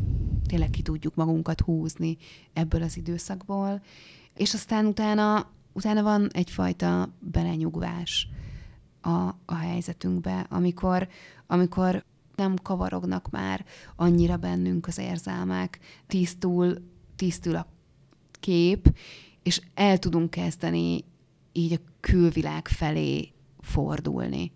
tényleg 0.47 0.69
ki 0.69 0.81
tudjuk 0.81 1.15
magunkat 1.15 1.61
húzni 1.61 2.17
ebből 2.53 2.83
az 2.83 2.97
időszakból. 2.97 3.81
És 4.35 4.53
aztán 4.53 4.85
utána, 4.85 5.49
utána 5.73 6.03
van 6.03 6.29
egyfajta 6.31 7.09
belenyugvás 7.19 8.27
a, 9.01 9.35
a 9.45 9.55
helyzetünkbe, 9.55 10.45
amikor, 10.49 11.07
amikor 11.47 12.03
nem 12.39 12.55
kavarognak 12.55 13.29
már 13.29 13.65
annyira 13.95 14.37
bennünk 14.37 14.87
az 14.87 14.97
érzelmek, 14.97 15.79
tisztul, 16.07 16.75
tisztul 17.15 17.55
a 17.55 17.67
kép, 18.39 18.97
és 19.43 19.61
el 19.73 19.97
tudunk 19.97 20.29
kezdeni 20.29 21.03
így 21.51 21.73
a 21.73 21.89
külvilág 21.99 22.67
felé 22.67 23.31
fordulni. 23.59 24.51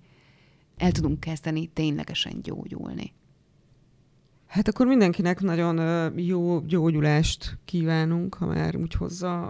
El 0.77 0.91
tudunk 0.91 1.19
kezdeni 1.19 1.67
ténylegesen 1.67 2.41
gyógyulni. 2.41 3.13
Hát 4.47 4.67
akkor 4.67 4.85
mindenkinek 4.85 5.41
nagyon 5.41 5.77
jó 6.19 6.59
gyógyulást 6.59 7.57
kívánunk, 7.65 8.33
ha 8.33 8.45
már 8.45 8.75
úgy 8.75 8.93
hozza 8.93 9.41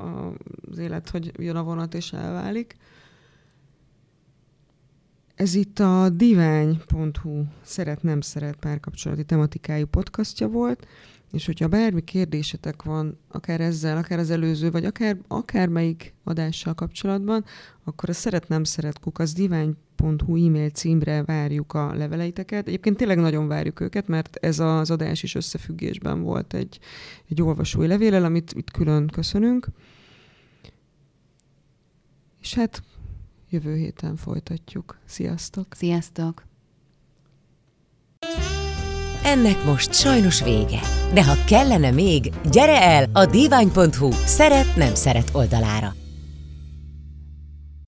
az 0.72 0.78
élet, 0.78 1.10
hogy 1.10 1.32
jön 1.40 1.56
a 1.56 1.64
vonat 1.64 1.94
és 1.94 2.14
elválik. 2.14 2.76
Ez 5.36 5.54
itt 5.56 5.80
a 5.80 6.10
divány.hu 6.10 7.44
szeret-nem 7.62 8.22
szeret 8.22 8.56
párkapcsolati 8.56 9.24
tematikájú 9.24 9.86
podcastja 9.86 10.48
volt, 10.48 10.88
és 11.32 11.46
hogyha 11.46 11.68
bármi 11.68 12.04
kérdésetek 12.04 12.84
van, 12.84 13.18
akár 13.28 13.62
ezzel, 13.62 13.98
akár 13.98 14.20
az 14.20 14.30
előző, 14.30 14.72
vagy 14.72 14.86
akár, 14.86 15.18
akár 15.28 15.70
adással 16.24 16.74
kapcsolatban, 16.74 17.46
akkor 17.84 18.10
a 18.10 18.14
szeret-nem 18.14 18.64
szeret 18.64 19.00
kukasz 19.00 19.34
divány.hu 19.34 20.46
e-mail 20.48 20.70
címre 20.70 21.24
várjuk 21.24 21.74
a 21.74 21.94
leveleiteket. 21.94 22.68
Egyébként 22.68 22.98
tényleg 22.98 23.18
nagyon 23.18 23.48
várjuk 23.48 23.80
őket, 23.80 24.08
mert 24.08 24.36
ez 24.36 24.60
az 24.60 24.92
adás 24.92 25.24
is 25.24 25.36
összefüggésben 25.36 26.22
volt 26.22 26.54
egy, 26.54 26.80
egy 27.30 27.42
olvasói 27.42 27.88
levélel, 27.88 28.26
amit 28.26 28.54
itt 28.56 28.72
külön 28.72 29.08
köszönünk. 29.08 29.68
És 32.42 32.54
hát 32.54 32.84
Jövő 33.54 33.76
héten 33.76 34.16
folytatjuk. 34.16 34.98
Sziasztok! 35.06 35.68
Sziasztok! 35.76 36.44
Ennek 39.24 39.66
most 39.66 39.94
sajnos 39.94 40.44
vége. 40.44 40.80
De 41.14 41.24
ha 41.24 41.44
kellene 41.48 41.92
még, 41.92 42.32
gyere 42.52 42.82
el 42.82 43.10
a 43.14 43.26
divány.hu 43.26 44.12
szeret-nem 44.12 44.96
szeret 44.96 45.30
oldalára. 45.34 46.03